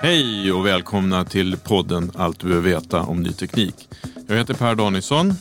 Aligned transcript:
Hej 0.00 0.52
och 0.52 0.66
välkomna 0.66 1.24
till 1.24 1.56
podden 1.56 2.12
Allt 2.14 2.40
du 2.40 2.46
behöver 2.46 2.68
veta 2.68 3.02
om 3.02 3.22
ny 3.22 3.32
teknik. 3.32 3.88
Jag 4.26 4.36
heter 4.36 4.54
Per 4.54 4.74
Danielsson. 4.74 5.34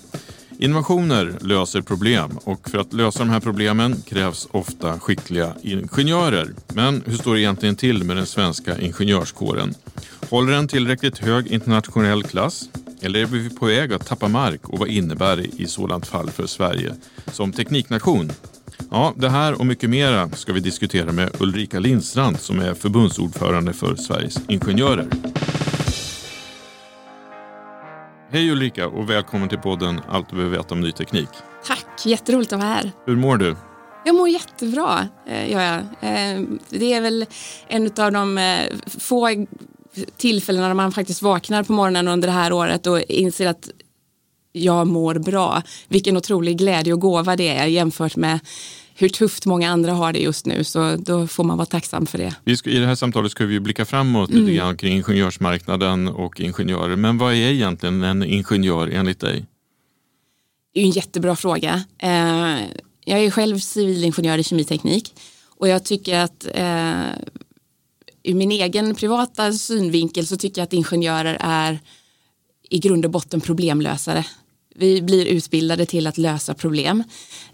Innovationer 0.59 1.33
löser 1.41 1.81
problem 1.81 2.39
och 2.43 2.69
för 2.69 2.77
att 2.77 2.93
lösa 2.93 3.19
de 3.19 3.29
här 3.29 3.39
problemen 3.39 4.01
krävs 4.01 4.47
ofta 4.51 4.99
skickliga 4.99 5.53
ingenjörer. 5.61 6.49
Men 6.73 7.03
hur 7.05 7.17
står 7.17 7.33
det 7.33 7.41
egentligen 7.41 7.75
till 7.75 8.03
med 8.03 8.17
den 8.17 8.25
svenska 8.25 8.77
ingenjörskåren? 8.77 9.73
Håller 10.29 10.53
den 10.53 10.67
tillräckligt 10.67 11.17
hög 11.17 11.47
internationell 11.47 12.23
klass? 12.23 12.69
Eller 13.01 13.19
är 13.19 13.25
vi 13.25 13.49
på 13.49 13.65
väg 13.65 13.93
att 13.93 14.05
tappa 14.05 14.27
mark 14.27 14.69
och 14.69 14.79
vad 14.79 14.87
innebär 14.87 15.37
det 15.37 15.61
i 15.61 15.67
sådant 15.67 16.07
fall 16.07 16.29
för 16.29 16.47
Sverige 16.47 16.95
som 17.31 17.51
tekniknation? 17.51 18.31
Ja, 18.91 19.13
det 19.15 19.29
här 19.29 19.59
och 19.59 19.65
mycket 19.65 19.89
mera 19.89 20.29
ska 20.29 20.53
vi 20.53 20.59
diskutera 20.59 21.11
med 21.11 21.41
Ulrika 21.41 21.79
Lindstrand 21.79 22.39
som 22.39 22.59
är 22.59 22.73
förbundsordförande 22.73 23.73
för 23.73 23.95
Sveriges 23.95 24.49
Ingenjörer. 24.49 25.07
Hej 28.31 28.51
Ulrika 28.51 28.87
och 28.87 29.09
välkommen 29.09 29.49
till 29.49 29.57
podden 29.57 30.01
Allt 30.09 30.29
du 30.29 30.35
behöver 30.35 30.57
veta 30.57 30.73
om 30.73 30.81
ny 30.81 30.91
teknik. 30.91 31.29
Tack, 31.65 32.05
jätteroligt 32.05 32.53
att 32.53 32.59
vara 32.59 32.69
här. 32.69 32.91
Hur 33.05 33.15
mår 33.15 33.37
du? 33.37 33.55
Jag 34.05 34.15
mår 34.15 34.29
jättebra, 34.29 35.07
eh, 35.27 35.51
gör 35.51 35.61
jag. 35.61 35.77
Eh, 35.77 36.41
det 36.69 36.93
är 36.93 37.01
väl 37.01 37.25
en 37.67 37.91
av 37.97 38.11
de 38.11 38.37
eh, 38.37 38.77
få 38.99 39.45
tillfällena 40.17 40.67
när 40.67 40.73
man 40.73 40.91
faktiskt 40.91 41.21
vaknar 41.21 41.63
på 41.63 41.73
morgonen 41.73 42.07
under 42.07 42.27
det 42.27 42.33
här 42.33 42.53
året 42.53 42.87
och 42.87 42.99
inser 43.01 43.47
att 43.47 43.69
jag 44.55 44.87
mår 44.87 45.15
bra. 45.15 45.61
Vilken 45.87 46.17
otrolig 46.17 46.57
glädje 46.57 46.93
och 46.93 46.99
gåva 46.99 47.35
det 47.35 47.47
är 47.47 47.65
jämfört 47.65 48.15
med 48.15 48.39
hur 48.97 49.09
tufft 49.09 49.45
många 49.45 49.69
andra 49.69 49.93
har 49.93 50.13
det 50.13 50.19
just 50.19 50.45
nu. 50.45 50.63
Så 50.63 50.95
då 50.95 51.27
får 51.27 51.43
man 51.43 51.57
vara 51.57 51.65
tacksam 51.65 52.05
för 52.05 52.17
det. 52.17 52.35
I 52.65 52.79
det 52.79 52.85
här 52.85 52.95
samtalet 52.95 53.31
ska 53.31 53.45
vi 53.45 53.59
blicka 53.59 53.85
framåt 53.85 54.29
mm. 54.29 54.41
lite 54.41 54.55
grann 54.55 54.77
kring 54.77 54.95
ingenjörsmarknaden 54.95 56.07
och 56.07 56.39
ingenjörer. 56.39 56.95
Men 56.95 57.17
vad 57.17 57.33
är 57.33 57.37
egentligen 57.37 58.03
en 58.03 58.23
ingenjör 58.23 58.87
enligt 58.87 59.19
dig? 59.19 59.45
Det 60.73 60.79
är 60.79 60.83
en 60.83 60.91
jättebra 60.91 61.35
fråga. 61.35 61.83
Eh, 61.97 62.09
jag 63.05 63.19
är 63.19 63.31
själv 63.31 63.59
civilingenjör 63.59 64.37
i 64.37 64.43
kemiteknik 64.43 65.13
och 65.57 65.67
jag 65.67 65.83
tycker 65.85 66.19
att 66.19 66.47
eh, 66.53 67.09
ur 68.23 68.33
min 68.33 68.51
egen 68.51 68.95
privata 68.95 69.53
synvinkel 69.53 70.27
så 70.27 70.37
tycker 70.37 70.61
jag 70.61 70.65
att 70.65 70.73
ingenjörer 70.73 71.37
är 71.39 71.79
i 72.69 72.79
grund 72.79 73.05
och 73.05 73.11
botten 73.11 73.41
problemlösare. 73.41 74.25
Vi 74.77 75.01
blir 75.01 75.25
utbildade 75.25 75.85
till 75.85 76.07
att 76.07 76.17
lösa 76.17 76.53
problem. 76.53 77.03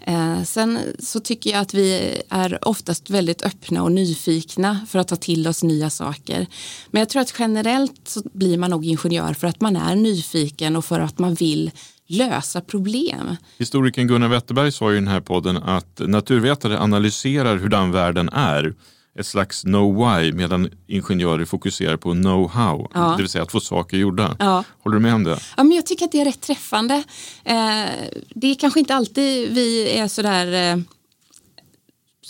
Eh, 0.00 0.42
sen 0.42 0.78
så 0.98 1.20
tycker 1.20 1.50
jag 1.50 1.60
att 1.60 1.74
vi 1.74 2.18
är 2.28 2.68
oftast 2.68 3.10
väldigt 3.10 3.42
öppna 3.42 3.82
och 3.82 3.92
nyfikna 3.92 4.86
för 4.88 4.98
att 4.98 5.08
ta 5.08 5.16
till 5.16 5.48
oss 5.48 5.62
nya 5.62 5.90
saker. 5.90 6.46
Men 6.90 7.00
jag 7.00 7.08
tror 7.08 7.22
att 7.22 7.34
generellt 7.38 8.08
så 8.08 8.22
blir 8.32 8.58
man 8.58 8.70
nog 8.70 8.86
ingenjör 8.86 9.34
för 9.34 9.46
att 9.46 9.60
man 9.60 9.76
är 9.76 9.96
nyfiken 9.96 10.76
och 10.76 10.84
för 10.84 11.00
att 11.00 11.18
man 11.18 11.34
vill 11.34 11.70
lösa 12.06 12.60
problem. 12.60 13.36
Historikern 13.58 14.06
Gunnar 14.06 14.28
Wetterberg 14.28 14.72
sa 14.72 14.92
i 14.92 14.94
den 14.94 15.08
här 15.08 15.20
podden 15.20 15.56
att 15.56 16.00
naturvetare 16.06 16.78
analyserar 16.78 17.56
hurdan 17.56 17.92
världen 17.92 18.28
är 18.28 18.74
ett 19.18 19.26
slags 19.26 19.62
know 19.62 19.96
why 19.96 20.32
medan 20.32 20.70
ingenjörer 20.86 21.44
fokuserar 21.44 21.96
på 21.96 22.12
know 22.12 22.50
how, 22.50 22.90
ja. 22.94 23.00
det 23.00 23.22
vill 23.22 23.28
säga 23.28 23.42
att 23.42 23.52
få 23.52 23.60
saker 23.60 23.96
gjorda. 23.96 24.36
Ja. 24.38 24.64
Håller 24.82 24.96
du 24.96 25.02
med 25.02 25.14
om 25.14 25.24
det? 25.24 25.38
Ja, 25.56 25.64
men 25.64 25.76
jag 25.76 25.86
tycker 25.86 26.04
att 26.04 26.12
det 26.12 26.20
är 26.20 26.24
rätt 26.24 26.40
träffande. 26.40 26.94
Eh, 27.44 27.84
det 28.34 28.46
är 28.46 28.54
kanske 28.54 28.80
inte 28.80 28.94
alltid 28.94 29.54
vi 29.54 29.98
är 29.98 30.08
sådär 30.08 30.72
eh, 30.72 30.82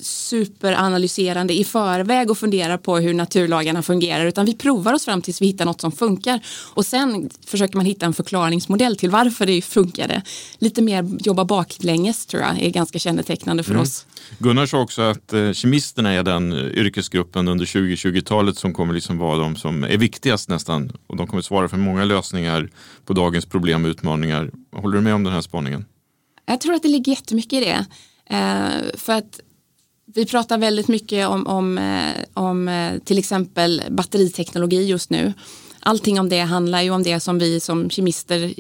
superanalyserande 0.00 1.54
i 1.54 1.64
förväg 1.64 2.30
och 2.30 2.38
funderar 2.38 2.78
på 2.78 2.96
hur 2.96 3.14
naturlagarna 3.14 3.82
fungerar 3.82 4.26
utan 4.26 4.46
vi 4.46 4.54
provar 4.54 4.92
oss 4.92 5.04
fram 5.04 5.22
tills 5.22 5.42
vi 5.42 5.46
hittar 5.46 5.64
något 5.64 5.80
som 5.80 5.92
funkar 5.92 6.40
och 6.74 6.86
sen 6.86 7.30
försöker 7.46 7.76
man 7.76 7.86
hitta 7.86 8.06
en 8.06 8.14
förklaringsmodell 8.14 8.96
till 8.96 9.10
varför 9.10 9.46
det 9.46 9.62
funkade. 9.62 10.22
Lite 10.58 10.82
mer 10.82 11.08
jobba 11.20 11.44
baklänges 11.44 12.26
tror 12.26 12.42
jag 12.42 12.62
är 12.62 12.70
ganska 12.70 12.98
kännetecknande 12.98 13.62
för 13.62 13.70
mm. 13.70 13.82
oss. 13.82 14.06
Gunnar 14.38 14.66
sa 14.66 14.80
också 14.80 15.02
att 15.02 15.32
eh, 15.32 15.52
kemisterna 15.52 16.12
är 16.12 16.22
den 16.22 16.52
yrkesgruppen 16.52 17.48
under 17.48 17.64
2020-talet 17.64 18.56
som 18.56 18.74
kommer 18.74 18.94
liksom 18.94 19.18
vara 19.18 19.38
de 19.38 19.56
som 19.56 19.84
är 19.84 19.98
viktigast 19.98 20.48
nästan 20.48 20.92
och 21.06 21.16
de 21.16 21.26
kommer 21.26 21.42
svara 21.42 21.68
för 21.68 21.76
många 21.76 22.04
lösningar 22.04 22.70
på 23.04 23.12
dagens 23.12 23.46
problem 23.46 23.84
och 23.84 23.88
utmaningar. 23.88 24.50
Håller 24.76 24.96
du 24.96 25.02
med 25.02 25.14
om 25.14 25.24
den 25.24 25.32
här 25.32 25.40
spaningen? 25.40 25.84
Jag 26.46 26.60
tror 26.60 26.74
att 26.74 26.82
det 26.82 26.88
ligger 26.88 27.12
jättemycket 27.12 27.52
i 27.52 27.64
det. 27.64 27.86
Eh, 28.36 28.98
för 28.98 29.12
att 29.12 29.40
vi 30.14 30.26
pratar 30.26 30.58
väldigt 30.58 30.88
mycket 30.88 31.28
om, 31.28 31.46
om, 31.46 31.78
eh, 31.78 32.24
om 32.34 32.68
eh, 32.68 32.98
till 32.98 33.18
exempel 33.18 33.82
batteriteknologi 33.90 34.86
just 34.86 35.10
nu. 35.10 35.32
Allting 35.80 36.20
om 36.20 36.28
det 36.28 36.40
handlar 36.40 36.82
ju 36.82 36.90
om 36.90 37.02
det 37.02 37.20
som 37.20 37.38
vi 37.38 37.60
som 37.60 37.90
kemister 37.90 38.54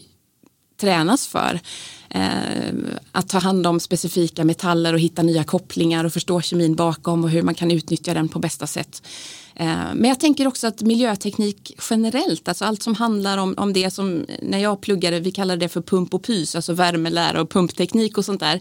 tränas 0.80 1.26
för. 1.26 1.60
Eh, 2.08 2.74
att 3.12 3.28
ta 3.28 3.38
hand 3.38 3.66
om 3.66 3.80
specifika 3.80 4.44
metaller 4.44 4.92
och 4.94 5.00
hitta 5.00 5.22
nya 5.22 5.44
kopplingar 5.44 6.04
och 6.04 6.12
förstå 6.12 6.40
kemin 6.40 6.74
bakom 6.74 7.24
och 7.24 7.30
hur 7.30 7.42
man 7.42 7.54
kan 7.54 7.70
utnyttja 7.70 8.14
den 8.14 8.28
på 8.28 8.38
bästa 8.38 8.66
sätt. 8.66 9.02
Eh, 9.54 9.94
men 9.94 10.04
jag 10.04 10.20
tänker 10.20 10.46
också 10.46 10.66
att 10.66 10.82
miljöteknik 10.82 11.76
generellt, 11.90 12.48
alltså 12.48 12.64
allt 12.64 12.82
som 12.82 12.94
handlar 12.94 13.38
om, 13.38 13.54
om 13.56 13.72
det 13.72 13.90
som 13.90 14.24
eh, 14.28 14.36
när 14.42 14.58
jag 14.58 14.80
pluggade, 14.80 15.20
vi 15.20 15.30
kallade 15.30 15.60
det 15.60 15.68
för 15.68 15.82
pump 15.82 16.14
och 16.14 16.22
pys, 16.22 16.56
alltså 16.56 16.72
värmelära 16.72 17.40
och 17.40 17.50
pumpteknik 17.50 18.18
och 18.18 18.24
sånt 18.24 18.40
där 18.40 18.60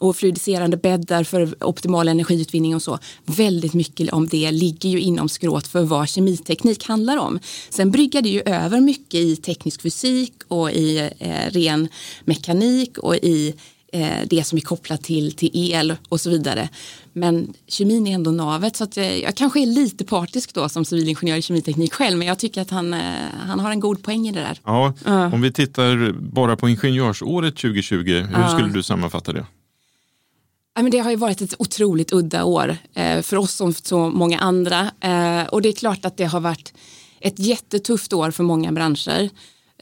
och 0.00 0.16
fluidiserande 0.16 0.76
bäddar 0.76 1.24
för 1.24 1.64
optimal 1.64 2.08
energiutvinning 2.08 2.74
och 2.74 2.82
så. 2.82 2.98
Väldigt 3.24 3.74
mycket 3.74 4.12
om 4.12 4.28
det 4.28 4.50
ligger 4.50 4.88
ju 4.88 5.00
inom 5.00 5.28
skråt 5.28 5.66
för 5.66 5.82
vad 5.82 6.08
kemiteknik 6.08 6.84
handlar 6.84 7.16
om. 7.16 7.38
Sen 7.70 7.90
bryggar 7.90 8.22
det 8.22 8.28
ju 8.28 8.42
över 8.44 8.80
mycket 8.80 9.20
i 9.20 9.36
teknisk 9.36 9.82
fysik 9.82 10.32
och 10.48 10.70
i 10.70 11.10
eh, 11.18 11.50
ren 11.50 11.88
mekanik 12.24 12.98
och 12.98 13.16
i 13.16 13.54
eh, 13.92 14.08
det 14.26 14.44
som 14.44 14.58
är 14.58 14.62
kopplat 14.62 15.02
till, 15.02 15.32
till 15.32 15.50
el 15.52 15.96
och 16.08 16.20
så 16.20 16.30
vidare. 16.30 16.68
Men 17.12 17.54
kemin 17.66 18.06
är 18.06 18.14
ändå 18.14 18.30
navet 18.30 18.76
så 18.76 18.84
att 18.84 18.96
jag, 18.96 19.20
jag 19.20 19.34
kanske 19.34 19.60
är 19.62 19.66
lite 19.66 20.04
partisk 20.04 20.54
då 20.54 20.68
som 20.68 20.84
civilingenjör 20.84 21.36
i 21.36 21.42
kemiteknik 21.42 21.92
själv 21.94 22.18
men 22.18 22.28
jag 22.28 22.38
tycker 22.38 22.62
att 22.62 22.70
han, 22.70 22.94
eh, 22.94 23.00
han 23.46 23.60
har 23.60 23.70
en 23.70 23.80
god 23.80 24.02
poäng 24.02 24.28
i 24.28 24.32
det 24.32 24.40
där. 24.40 24.60
Ja, 24.64 24.94
Om 25.32 25.40
vi 25.40 25.52
tittar 25.52 26.12
bara 26.12 26.56
på 26.56 26.68
ingenjörsåret 26.68 27.56
2020, 27.56 28.26
hur 28.34 28.48
skulle 28.48 28.68
du 28.68 28.82
sammanfatta 28.82 29.32
det? 29.32 29.46
Men 30.82 30.90
det 30.90 30.98
har 30.98 31.10
ju 31.10 31.16
varit 31.16 31.40
ett 31.40 31.54
otroligt 31.58 32.12
udda 32.12 32.44
år 32.44 32.76
eh, 32.94 33.22
för 33.22 33.36
oss 33.36 33.52
som 33.52 33.74
så 33.74 34.10
många 34.10 34.38
andra. 34.38 34.90
Eh, 35.00 35.46
och 35.46 35.62
det 35.62 35.68
är 35.68 35.72
klart 35.72 36.04
att 36.04 36.16
det 36.16 36.24
har 36.24 36.40
varit 36.40 36.74
ett 37.20 37.38
jättetufft 37.38 38.12
år 38.12 38.30
för 38.30 38.44
många 38.44 38.72
branscher. 38.72 39.30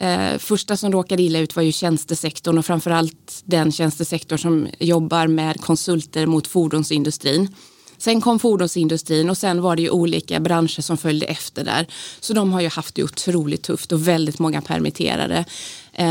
Eh, 0.00 0.38
första 0.38 0.76
som 0.76 0.93
råkade 0.93 1.22
illa 1.22 1.38
ut 1.38 1.56
var 1.56 1.62
ju 1.62 1.72
tjänstesektorn 1.72 2.58
och 2.58 2.66
framförallt 2.66 3.43
den 3.44 3.72
tjänstesektor 3.72 4.37
som 4.37 4.69
jobbar 4.78 5.26
med 5.26 5.60
konsulter 5.60 6.26
mot 6.26 6.46
fordonsindustrin. 6.46 7.54
Sen 7.98 8.20
kom 8.20 8.38
fordonsindustrin 8.38 9.31
och 9.31 9.38
sen 9.38 9.62
var 9.62 9.76
det 9.76 9.82
ju 9.82 9.90
olika 9.90 10.40
branscher 10.40 10.81
som 10.81 10.96
följde 10.96 11.26
efter 11.26 11.64
där. 11.64 11.87
Så 12.20 12.32
de 12.32 12.52
har 12.52 12.60
ju 12.60 12.69
haft 12.69 12.94
det 12.94 13.04
otroligt 13.04 13.62
tufft 13.62 13.93
och 13.93 14.08
väldigt 14.08 14.38
många 14.38 14.62
permitterade. 14.62 15.44
Eh, 15.93 16.06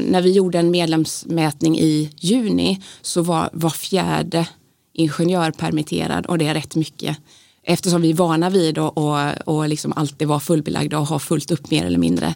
när 0.00 0.22
vi 0.22 0.32
gjorde 0.32 0.58
en 0.58 0.70
medlemsmätning 0.70 1.78
i 1.78 2.10
juni 2.20 2.82
så 3.02 3.22
var 3.22 3.50
var 3.52 3.70
fjärde 3.70 4.46
ingenjör 4.92 5.50
permitterad 5.50 6.26
och 6.26 6.38
det 6.38 6.46
är 6.46 6.54
rätt 6.54 6.74
mycket. 6.74 7.16
Eftersom 7.62 8.02
vi 8.02 8.10
är 8.10 8.14
vana 8.14 8.50
vid 8.50 8.78
att 8.78 8.92
och, 8.96 9.48
och 9.54 9.68
liksom 9.68 9.92
alltid 9.96 10.28
vara 10.28 10.40
fullbelagda 10.40 10.98
och 10.98 11.06
ha 11.06 11.18
fullt 11.18 11.50
upp 11.50 11.70
mer 11.70 11.86
eller 11.86 11.98
mindre. 11.98 12.34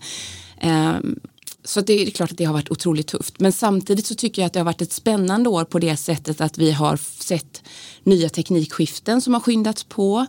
Eh, 0.60 0.94
så 1.64 1.80
det 1.80 2.02
är 2.02 2.10
klart 2.10 2.30
att 2.30 2.38
det 2.38 2.44
har 2.44 2.52
varit 2.52 2.70
otroligt 2.70 3.06
tufft. 3.06 3.40
Men 3.40 3.52
samtidigt 3.52 4.06
så 4.06 4.14
tycker 4.14 4.42
jag 4.42 4.46
att 4.46 4.52
det 4.52 4.60
har 4.60 4.64
varit 4.64 4.82
ett 4.82 4.92
spännande 4.92 5.48
år 5.48 5.64
på 5.64 5.78
det 5.78 5.96
sättet 5.96 6.40
att 6.40 6.58
vi 6.58 6.72
har 6.72 6.96
sett 6.96 7.62
nya 8.02 8.28
teknikskiften 8.28 9.20
som 9.20 9.34
har 9.34 9.40
skyndats 9.40 9.84
på. 9.84 10.26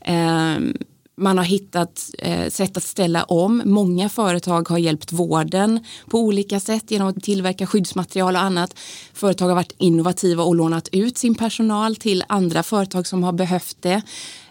Ehm, 0.00 0.76
man 1.16 1.38
har 1.38 1.44
hittat 1.44 2.10
eh, 2.18 2.48
sätt 2.48 2.76
att 2.76 2.82
ställa 2.82 3.24
om. 3.24 3.62
Många 3.64 4.08
företag 4.08 4.68
har 4.68 4.78
hjälpt 4.78 5.12
vården 5.12 5.84
på 6.06 6.18
olika 6.18 6.60
sätt 6.60 6.90
genom 6.90 7.08
att 7.08 7.22
tillverka 7.22 7.66
skyddsmaterial 7.66 8.36
och 8.36 8.42
annat. 8.42 8.74
Företag 9.12 9.48
har 9.48 9.54
varit 9.54 9.74
innovativa 9.78 10.42
och 10.42 10.54
lånat 10.54 10.88
ut 10.92 11.18
sin 11.18 11.34
personal 11.34 11.96
till 11.96 12.24
andra 12.28 12.62
företag 12.62 13.06
som 13.06 13.24
har 13.24 13.32
behövt 13.32 13.76
det. 13.80 14.02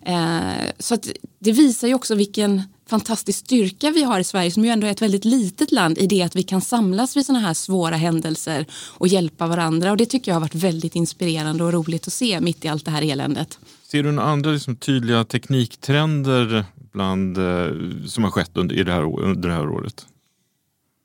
Ehm, 0.06 0.68
så 0.80 0.98
det 1.39 1.51
visar 1.51 1.88
ju 1.88 1.94
också 1.94 2.16
vilken 2.16 2.62
fantastisk 2.91 3.39
styrka 3.39 3.91
vi 3.91 4.03
har 4.03 4.19
i 4.19 4.23
Sverige 4.23 4.51
som 4.51 4.65
ju 4.65 4.71
ändå 4.71 4.88
är 4.88 4.91
ett 4.91 5.01
väldigt 5.01 5.25
litet 5.25 5.71
land 5.71 5.97
i 5.97 6.07
det 6.07 6.21
att 6.21 6.35
vi 6.35 6.43
kan 6.43 6.61
samlas 6.61 7.17
vid 7.17 7.25
sådana 7.25 7.47
här 7.47 7.53
svåra 7.53 7.95
händelser 7.95 8.65
och 8.97 9.07
hjälpa 9.07 9.47
varandra 9.47 9.91
och 9.91 9.97
det 9.97 10.05
tycker 10.05 10.31
jag 10.31 10.35
har 10.35 10.41
varit 10.41 10.55
väldigt 10.55 10.95
inspirerande 10.95 11.63
och 11.63 11.73
roligt 11.73 12.07
att 12.07 12.13
se 12.13 12.41
mitt 12.41 12.65
i 12.65 12.67
allt 12.67 12.85
det 12.85 12.91
här 12.91 13.01
eländet. 13.01 13.59
Ser 13.83 14.03
du 14.03 14.11
några 14.11 14.29
andra 14.29 14.51
liksom 14.51 14.75
tydliga 14.75 15.23
tekniktrender 15.23 16.65
bland, 16.93 17.38
eh, 17.38 17.67
som 18.07 18.23
har 18.23 18.31
skett 18.31 18.57
under, 18.57 18.75
i 18.75 18.83
det 18.83 18.91
här, 18.91 19.19
under 19.19 19.49
det 19.49 19.55
här 19.55 19.69
året? 19.69 20.05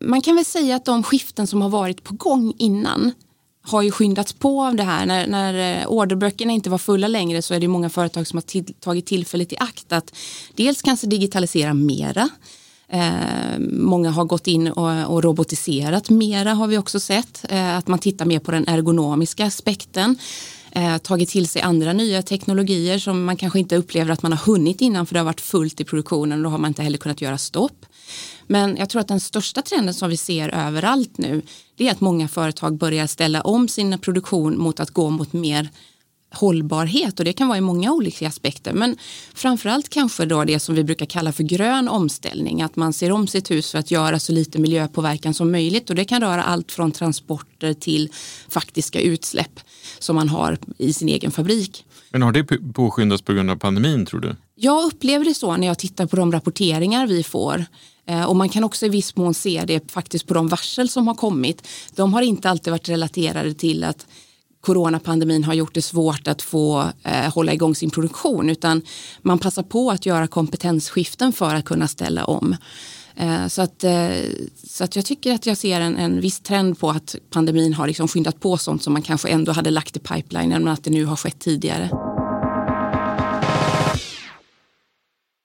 Man 0.04 0.22
kan 0.22 0.34
väl 0.34 0.44
säga 0.44 0.76
att 0.76 0.84
de 0.84 1.02
skiften 1.02 1.46
som 1.46 1.62
har 1.62 1.68
varit 1.68 2.04
på 2.04 2.14
gång 2.14 2.54
innan 2.58 3.12
har 3.66 3.82
ju 3.82 3.90
skyndats 3.90 4.32
på 4.32 4.64
av 4.64 4.76
det 4.76 4.82
här. 4.82 5.06
När, 5.06 5.26
när 5.26 5.80
eh, 5.80 5.88
orderböckerna 5.88 6.52
inte 6.52 6.70
var 6.70 6.78
fulla 6.78 7.08
längre 7.08 7.42
så 7.42 7.54
är 7.54 7.60
det 7.60 7.68
många 7.68 7.90
företag 7.90 8.26
som 8.26 8.36
har 8.36 8.42
till, 8.42 8.74
tagit 8.80 9.06
tillfället 9.06 9.52
i 9.52 9.56
akt 9.58 9.92
att 9.92 10.14
dels 10.54 10.82
kanske 10.82 11.06
digitalisera 11.06 11.74
mera. 11.74 12.28
Eh, 12.88 13.58
många 13.70 14.10
har 14.10 14.24
gått 14.24 14.46
in 14.46 14.68
och, 14.68 15.14
och, 15.14 15.24
robotiserat 15.24 16.10
mera 16.10 16.54
har 16.54 16.66
vi 16.66 16.78
också 16.78 17.00
sett. 17.00 17.44
Eh, 17.48 17.76
att 17.76 17.88
man 17.88 17.98
tittar 17.98 18.24
mer 18.24 18.38
på 18.38 18.50
den 18.50 18.68
ergonomiska 18.68 19.46
aspekten. 19.46 20.18
Eh, 20.70 20.98
tagit 20.98 21.28
till 21.28 21.48
sig 21.48 21.62
andra 21.62 21.92
nya 21.92 22.22
teknologier 22.22 22.98
som 22.98 23.24
man 23.24 23.36
kanske 23.36 23.58
inte 23.58 23.76
upplever 23.76 24.12
att 24.12 24.22
man 24.22 24.32
har 24.32 24.38
hunnit 24.38 24.80
innan 24.80 25.06
för 25.06 25.14
det 25.14 25.20
har 25.20 25.24
varit 25.24 25.40
fullt 25.40 25.80
i 25.80 25.84
produktionen 25.84 26.38
och 26.38 26.44
då 26.44 26.50
har 26.50 26.58
man 26.58 26.68
inte 26.68 26.82
heller 26.82 26.98
kunnat 26.98 27.20
göra 27.20 27.38
stopp. 27.38 27.86
Men 28.46 28.76
jag 28.76 28.88
tror 28.88 29.00
att 29.00 29.08
den 29.08 29.20
största 29.20 29.62
trenden 29.62 29.94
som 29.94 30.10
vi 30.10 30.16
ser 30.16 30.48
överallt 30.48 31.18
nu 31.18 31.42
det 31.76 31.88
är 31.88 31.92
att 31.92 32.00
många 32.00 32.28
företag 32.28 32.78
börjar 32.78 33.06
ställa 33.06 33.40
om 33.40 33.68
sin 33.68 33.98
produktion 33.98 34.58
mot 34.58 34.80
att 34.80 34.90
gå 34.90 35.10
mot 35.10 35.32
mer 35.32 35.70
hållbarhet. 36.30 37.18
Och 37.18 37.24
det 37.24 37.32
kan 37.32 37.48
vara 37.48 37.58
i 37.58 37.60
många 37.60 37.92
olika 37.92 38.28
aspekter. 38.28 38.72
Men 38.72 38.96
framförallt 39.34 39.88
kanske 39.88 40.26
då 40.26 40.44
det 40.44 40.58
som 40.58 40.74
vi 40.74 40.84
brukar 40.84 41.06
kalla 41.06 41.32
för 41.32 41.42
grön 41.42 41.88
omställning. 41.88 42.62
Att 42.62 42.76
man 42.76 42.92
ser 42.92 43.12
om 43.12 43.26
sitt 43.26 43.50
hus 43.50 43.70
för 43.70 43.78
att 43.78 43.90
göra 43.90 44.18
så 44.18 44.32
lite 44.32 44.58
miljöpåverkan 44.58 45.34
som 45.34 45.52
möjligt. 45.52 45.90
Och 45.90 45.96
det 45.96 46.04
kan 46.04 46.20
röra 46.20 46.42
allt 46.42 46.72
från 46.72 46.92
transporter 46.92 47.74
till 47.74 48.12
faktiska 48.48 49.00
utsläpp 49.00 49.60
som 49.98 50.16
man 50.16 50.28
har 50.28 50.58
i 50.78 50.92
sin 50.92 51.08
egen 51.08 51.30
fabrik. 51.30 51.84
Men 52.10 52.22
har 52.22 52.32
det 52.32 52.44
påskyndats 52.74 53.22
på 53.22 53.32
grund 53.32 53.50
av 53.50 53.56
pandemin 53.56 54.06
tror 54.06 54.20
du? 54.20 54.36
Jag 54.54 54.84
upplever 54.84 55.24
det 55.24 55.34
så 55.34 55.56
när 55.56 55.66
jag 55.66 55.78
tittar 55.78 56.06
på 56.06 56.16
de 56.16 56.32
rapporteringar 56.32 57.06
vi 57.06 57.22
får 57.22 57.64
Eh, 58.06 58.24
och 58.24 58.36
man 58.36 58.48
kan 58.48 58.64
också 58.64 58.86
i 58.86 58.88
viss 58.88 59.16
mån 59.16 59.34
se 59.34 59.64
det 59.66 59.92
faktiskt 59.92 60.26
på 60.26 60.34
de 60.34 60.48
varsel 60.48 60.88
som 60.88 61.06
har 61.06 61.14
kommit. 61.14 61.68
De 61.94 62.14
har 62.14 62.22
inte 62.22 62.50
alltid 62.50 62.70
varit 62.70 62.88
relaterade 62.88 63.54
till 63.54 63.84
att 63.84 64.06
coronapandemin 64.60 65.44
har 65.44 65.54
gjort 65.54 65.74
det 65.74 65.82
svårt 65.82 66.28
att 66.28 66.42
få 66.42 66.90
eh, 67.02 67.32
hålla 67.34 67.52
igång 67.52 67.74
sin 67.74 67.90
produktion 67.90 68.50
utan 68.50 68.82
man 69.22 69.38
passar 69.38 69.62
på 69.62 69.90
att 69.90 70.06
göra 70.06 70.26
kompetensskiften 70.26 71.32
för 71.32 71.54
att 71.54 71.64
kunna 71.64 71.88
ställa 71.88 72.24
om. 72.24 72.56
Eh, 73.16 73.46
så, 73.46 73.62
att, 73.62 73.84
eh, 73.84 74.08
så 74.64 74.84
att 74.84 74.96
jag 74.96 75.04
tycker 75.04 75.34
att 75.34 75.46
jag 75.46 75.56
ser 75.56 75.80
en, 75.80 75.96
en 75.96 76.20
viss 76.20 76.40
trend 76.40 76.78
på 76.78 76.90
att 76.90 77.16
pandemin 77.30 77.74
har 77.74 77.86
liksom 77.86 78.08
skyndat 78.08 78.40
på 78.40 78.56
sånt 78.56 78.82
som 78.82 78.92
man 78.92 79.02
kanske 79.02 79.28
ändå 79.28 79.52
hade 79.52 79.70
lagt 79.70 79.96
i 79.96 80.00
pipelinen 80.00 80.64
men 80.64 80.72
att 80.72 80.84
det 80.84 80.90
nu 80.90 81.04
har 81.04 81.16
skett 81.16 81.38
tidigare. 81.38 82.05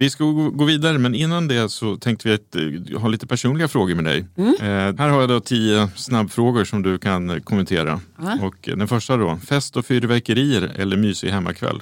Vi 0.01 0.09
ska 0.09 0.23
gå 0.31 0.65
vidare, 0.65 0.97
men 0.97 1.15
innan 1.15 1.47
det 1.47 1.69
så 1.69 1.97
tänkte 1.97 2.27
vi 2.27 2.33
att, 2.33 2.55
uh, 2.55 2.99
ha 2.99 3.07
lite 3.07 3.27
personliga 3.27 3.67
frågor 3.67 3.95
med 3.95 4.05
dig. 4.05 4.25
Mm. 4.37 4.53
Uh, 4.53 4.99
här 4.99 5.09
har 5.09 5.19
jag 5.19 5.29
då 5.29 5.39
tio 5.39 5.89
snabbfrågor 5.95 6.65
som 6.65 6.81
du 6.81 6.97
kan 6.97 7.41
kommentera. 7.41 8.01
Uh. 8.21 8.43
Och 8.43 8.55
den 8.61 8.87
första 8.87 9.17
då, 9.17 9.39
fest 9.47 9.77
och 9.77 9.85
fyrverkerier 9.85 10.61
eller 10.61 10.97
mysig 10.97 11.29
hemmakväll? 11.29 11.81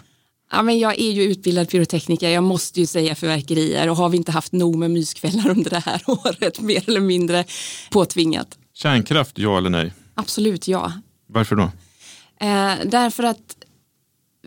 Ja, 0.51 0.61
men 0.61 0.79
jag 0.79 0.99
är 0.99 1.11
ju 1.11 1.23
utbildad 1.23 1.69
pyrotekniker, 1.69 2.29
jag 2.29 2.43
måste 2.43 2.79
ju 2.79 2.85
säga 2.85 3.15
fyrverkerier 3.15 3.89
och 3.89 3.95
har 3.95 4.09
vi 4.09 4.17
inte 4.17 4.31
haft 4.31 4.51
nog 4.51 4.75
med 4.75 4.91
myskvällar 4.91 5.49
under 5.49 5.69
det 5.69 5.83
här 5.85 6.01
året, 6.07 6.61
mer 6.61 6.89
eller 6.89 7.01
mindre 7.01 7.45
påtvingat. 7.91 8.57
Kärnkraft, 8.73 9.37
ja 9.37 9.57
eller 9.57 9.69
nej? 9.69 9.93
Absolut 10.15 10.67
ja. 10.67 10.91
Varför 11.27 11.55
då? 11.55 11.71
Eh, 12.41 12.73
därför 12.85 13.23
att 13.23 13.58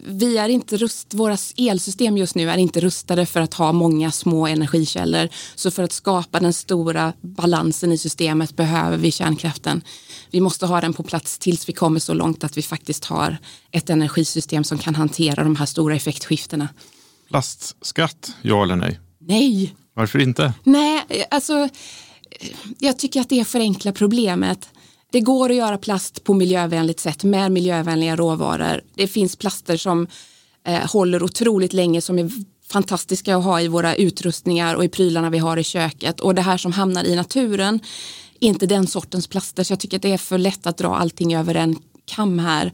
vi 0.05 0.39
är 0.39 0.49
inte 0.49 0.77
rust, 0.77 1.15
våra 1.15 1.37
elsystem 1.57 2.17
just 2.17 2.35
nu 2.35 2.51
är 2.51 2.57
inte 2.57 2.81
rustade 2.81 3.27
för 3.27 3.41
att 3.41 3.55
ha 3.55 3.73
många 3.73 4.11
små 4.11 4.47
energikällor. 4.47 5.29
Så 5.55 5.71
för 5.71 5.83
att 5.83 5.93
skapa 5.93 6.41
den 6.41 6.53
stora 6.53 7.13
balansen 7.21 7.93
i 7.93 7.99
systemet 7.99 8.57
behöver 8.57 8.97
vi 8.97 9.13
kärnkraften. 9.13 9.83
Vi 10.31 10.41
måste 10.41 10.67
ha 10.67 10.81
den 10.81 10.93
på 10.93 11.03
plats 11.03 11.39
tills 11.39 11.69
vi 11.69 11.73
kommer 11.73 12.01
så 12.01 12.15
långt 12.15 12.45
att 12.45 12.57
vi 12.57 12.63
faktiskt 12.63 13.05
har 13.05 13.39
ett 13.71 13.91
energisystem 13.91 14.65
som 14.65 14.79
kan 14.79 14.95
hantera 14.95 15.45
de 15.45 15.57
här 15.57 15.67
stora 15.67 15.95
effektskiftena. 15.97 16.69
Plastskatt, 17.29 18.33
ja 18.43 18.63
eller 18.63 18.77
nej? 18.77 19.01
Nej. 19.19 19.75
Varför 19.95 20.19
inte? 20.19 20.55
Nej, 20.65 21.27
alltså 21.31 21.69
jag 22.79 22.99
tycker 22.99 23.21
att 23.21 23.29
det 23.29 23.45
förenklar 23.45 23.93
problemet. 23.93 24.69
Det 25.13 25.21
går 25.21 25.51
att 25.51 25.57
göra 25.57 25.79
plast 25.79 26.25
på 26.25 26.35
miljövänligt 26.35 27.01
sätt 27.01 27.25
med 27.25 27.53
miljövänliga 27.53 28.17
råvaror. 28.17 28.81
Det 28.95 29.07
finns 29.07 29.37
plaster 29.37 29.77
som 29.77 30.07
eh, 30.67 30.91
håller 30.91 31.23
otroligt 31.23 31.73
länge 31.73 32.01
som 32.01 32.19
är 32.19 32.31
fantastiska 32.69 33.37
att 33.37 33.45
ha 33.45 33.61
i 33.61 33.69
våra 33.69 33.95
utrustningar 33.95 34.75
och 34.75 34.85
i 34.85 34.89
prylarna 34.89 35.31
vi 35.31 35.39
har 35.39 35.57
i 35.57 35.65
köket 35.65 36.21
och 36.21 36.35
det 36.35 36.43
här 36.43 36.57
som 36.57 36.73
hamnar 36.73 37.05
i 37.05 37.17
naturen 37.17 37.81
inte 38.39 38.67
den 38.67 38.87
sortens 38.87 39.27
plaster 39.27 39.65
så 39.65 39.73
jag 39.73 39.81
tycker 39.81 39.97
att 39.97 40.03
det 40.03 40.13
är 40.13 40.19
för 40.19 40.39
lätt 40.39 40.67
att 40.67 40.77
dra 40.77 40.97
allting 40.97 41.35
över 41.35 41.55
en 41.55 41.77
kam 42.15 42.39
här. 42.39 42.73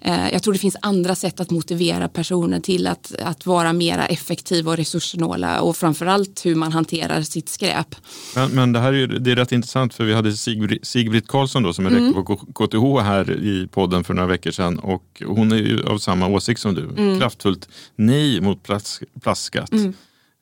Eh, 0.00 0.32
jag 0.32 0.42
tror 0.42 0.52
det 0.52 0.58
finns 0.58 0.76
andra 0.82 1.14
sätt 1.14 1.40
att 1.40 1.50
motivera 1.50 2.08
personer 2.08 2.60
till 2.60 2.86
att, 2.86 3.12
att 3.22 3.46
vara 3.46 3.72
mera 3.72 4.06
effektiva 4.06 4.70
och 4.70 4.76
resurssnåla 4.76 5.60
och 5.60 5.76
framförallt 5.76 6.46
hur 6.46 6.54
man 6.54 6.72
hanterar 6.72 7.22
sitt 7.22 7.48
skräp. 7.48 7.96
Men, 8.34 8.50
men 8.50 8.72
det 8.72 8.80
här 8.80 8.92
är, 8.92 9.06
det 9.06 9.32
är 9.32 9.36
rätt 9.36 9.52
intressant 9.52 9.94
för 9.94 10.04
vi 10.04 10.14
hade 10.14 10.36
Sigbritt, 10.82 11.28
Karlsson 11.28 11.62
då, 11.62 11.72
som 11.72 11.86
är 11.86 11.90
mm. 11.90 12.04
rektor 12.04 12.22
på 12.22 12.36
KTH 12.36 13.04
här 13.04 13.30
i 13.30 13.68
podden 13.68 14.04
för 14.04 14.14
några 14.14 14.28
veckor 14.28 14.50
sedan 14.50 14.78
och 14.78 15.22
hon 15.26 15.52
är 15.52 15.56
ju 15.56 15.82
av 15.86 15.98
samma 15.98 16.26
åsikt 16.26 16.60
som 16.60 16.74
du. 16.74 16.82
Mm. 16.82 17.20
Kraftfullt 17.20 17.68
nej 17.96 18.40
mot 18.40 18.62
plast, 18.62 19.02
plastskatt. 19.22 19.72
Mm. 19.72 19.94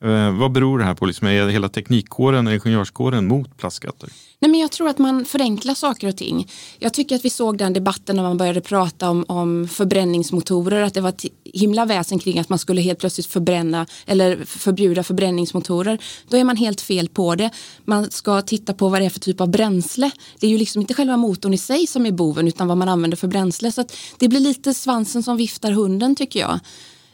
Eh, 0.05 0.39
vad 0.39 0.53
beror 0.53 0.79
det 0.79 0.85
här 0.85 0.95
på? 0.95 1.07
Liksom, 1.07 1.27
är 1.27 1.49
hela 1.49 1.69
teknikkåren, 1.69 2.49
ingenjörskåren 2.49 3.29
mot 3.29 3.57
plastskatter? 3.57 4.09
Nej, 4.41 4.51
men 4.51 4.61
jag 4.61 4.73
tror 4.73 4.89
att 4.89 4.99
man 4.99 5.25
förenklar 5.25 5.75
saker 5.75 6.09
och 6.09 6.17
ting. 6.17 6.49
Jag 6.79 6.93
tycker 6.93 7.17
att 7.17 7.25
vi 7.25 7.31
såg 7.31 7.59
den 7.59 7.73
debatten 7.73 8.17
när 8.17 8.23
man 8.23 8.37
började 8.37 8.61
prata 8.61 9.11
om, 9.11 9.25
om 9.29 9.69
förbränningsmotorer, 9.69 10.83
att 10.83 10.95
det 10.95 11.01
var 11.01 11.09
ett 11.09 11.25
himla 11.45 11.85
väsen 11.85 12.19
kring 12.19 12.39
att 12.39 12.49
man 12.49 12.59
skulle 12.59 12.81
helt 12.81 12.99
plötsligt 12.99 13.27
förbränna 13.27 13.87
eller 14.07 14.45
förbjuda 14.45 15.03
förbränningsmotorer. 15.03 15.99
Då 16.29 16.37
är 16.37 16.45
man 16.45 16.57
helt 16.57 16.81
fel 16.81 17.09
på 17.09 17.35
det. 17.35 17.51
Man 17.85 18.11
ska 18.11 18.43
titta 18.43 18.75
på 18.75 18.89
vad 18.89 19.01
det 19.01 19.05
är 19.05 19.11
för 19.11 19.21
typ 19.21 19.41
av 19.41 19.51
bränsle. 19.51 20.11
Det 20.41 20.47
är 20.47 20.51
ju 20.51 20.59
liksom 20.59 20.81
inte 20.81 20.95
själva 20.95 21.17
motorn 21.17 21.55
i 21.55 21.59
sig 21.59 21.87
som 21.87 22.07
är 22.07 22.13
boven 22.13 22.49
utan 22.49 22.69
vad 22.69 22.77
man 22.77 22.89
använder 22.89 23.17
för 23.17 23.29
bränsle. 23.29 23.73
Så 23.73 23.85
det 24.19 24.29
blir 24.29 24.41
lite 24.41 24.75
svansen 24.75 25.23
som 25.23 25.37
viftar 25.37 25.73
hunden 25.73 26.17
tycker 26.17 26.41
jag. 26.41 26.61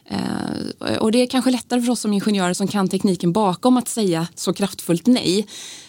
Eh, 0.04 0.96
och 0.98 1.12
det 1.12 1.18
är 1.18 1.26
kanske 1.26 1.50
lättare 1.50 1.82
för 1.82 1.92
oss 1.92 2.00
som 2.00 2.12
ingenjörer 2.12 2.54
som 2.54 2.68
kan 2.68 2.88
tekniken 2.88 3.32
bakom 3.32 3.76
att 3.76 3.88
säga 3.88 4.28
så 4.34 4.52
kraftfullt 4.52 5.06
nej. 5.06 5.46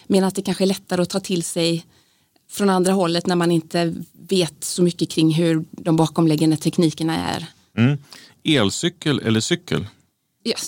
Medan 0.07 0.31
det 0.35 0.41
kanske 0.41 0.63
är 0.63 0.67
lättare 0.67 1.01
att 1.01 1.09
ta 1.09 1.19
till 1.19 1.43
sig 1.43 1.85
från 2.51 2.69
andra 2.69 2.93
hållet 2.93 3.27
när 3.27 3.35
man 3.35 3.51
inte 3.51 3.95
vet 4.29 4.63
så 4.63 4.83
mycket 4.83 5.09
kring 5.09 5.33
hur 5.33 5.65
de 5.71 5.95
bakomliggande 5.95 6.57
teknikerna 6.57 7.17
är. 7.17 7.45
Mm. 7.77 7.97
Elcykel 8.43 9.19
eller 9.19 9.39
cykel? 9.39 9.87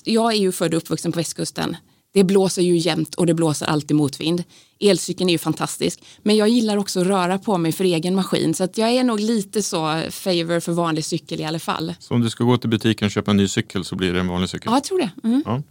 Jag 0.03 0.33
är 0.33 0.37
ju 0.37 0.51
född 0.51 0.73
och 0.73 0.77
uppvuxen 0.77 1.11
på 1.11 1.19
västkusten. 1.19 1.77
Det 2.17 2.23
blåser 2.23 2.61
ju 2.61 2.77
jämt 2.77 3.15
och 3.15 3.25
det 3.25 3.33
blåser 3.33 3.65
alltid 3.65 3.97
motvind. 3.97 4.43
Elcykeln 4.79 5.29
är 5.29 5.33
ju 5.33 5.37
fantastisk. 5.37 6.03
Men 6.23 6.35
jag 6.35 6.49
gillar 6.49 6.77
också 6.77 7.01
att 7.01 7.07
röra 7.07 7.37
på 7.39 7.57
mig 7.57 7.71
för 7.71 7.83
egen 7.83 8.15
maskin. 8.15 8.53
Så 8.53 8.63
att 8.63 8.77
jag 8.77 8.89
är 8.89 9.03
nog 9.03 9.19
lite 9.19 9.63
så 9.63 10.01
favor 10.09 10.59
för 10.59 10.71
vanlig 10.71 11.05
cykel 11.05 11.39
i 11.39 11.43
alla 11.43 11.59
fall. 11.59 11.93
Så 11.99 12.13
om 12.13 12.21
du 12.21 12.29
ska 12.29 12.43
gå 12.43 12.57
till 12.57 12.69
butiken 12.69 13.05
och 13.05 13.11
köpa 13.11 13.31
en 13.31 13.37
ny 13.37 13.47
cykel 13.47 13.85
så 13.85 13.95
blir 13.95 14.13
det 14.13 14.19
en 14.19 14.27
vanlig 14.27 14.49
cykel? 14.49 14.63
Ja, 14.65 14.75
jag 14.75 14.83
tror 14.83 14.99
det. 14.99 15.09
Mm. 15.23 15.43
Ja. 15.45 15.61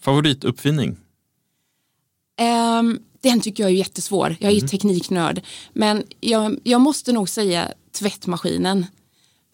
Favorituppfinning? 0.00 0.96
Um, 2.80 2.98
den 3.22 3.40
tycker 3.40 3.62
jag 3.62 3.70
är 3.70 3.76
jättesvår. 3.76 4.36
Jag 4.40 4.52
är 4.52 4.56
mm. 4.56 4.68
tekniknörd. 4.68 5.40
Men 5.72 6.02
jag, 6.20 6.58
jag 6.64 6.80
måste 6.80 7.12
nog 7.12 7.28
säga 7.28 7.68
tvättmaskinen. 7.98 8.86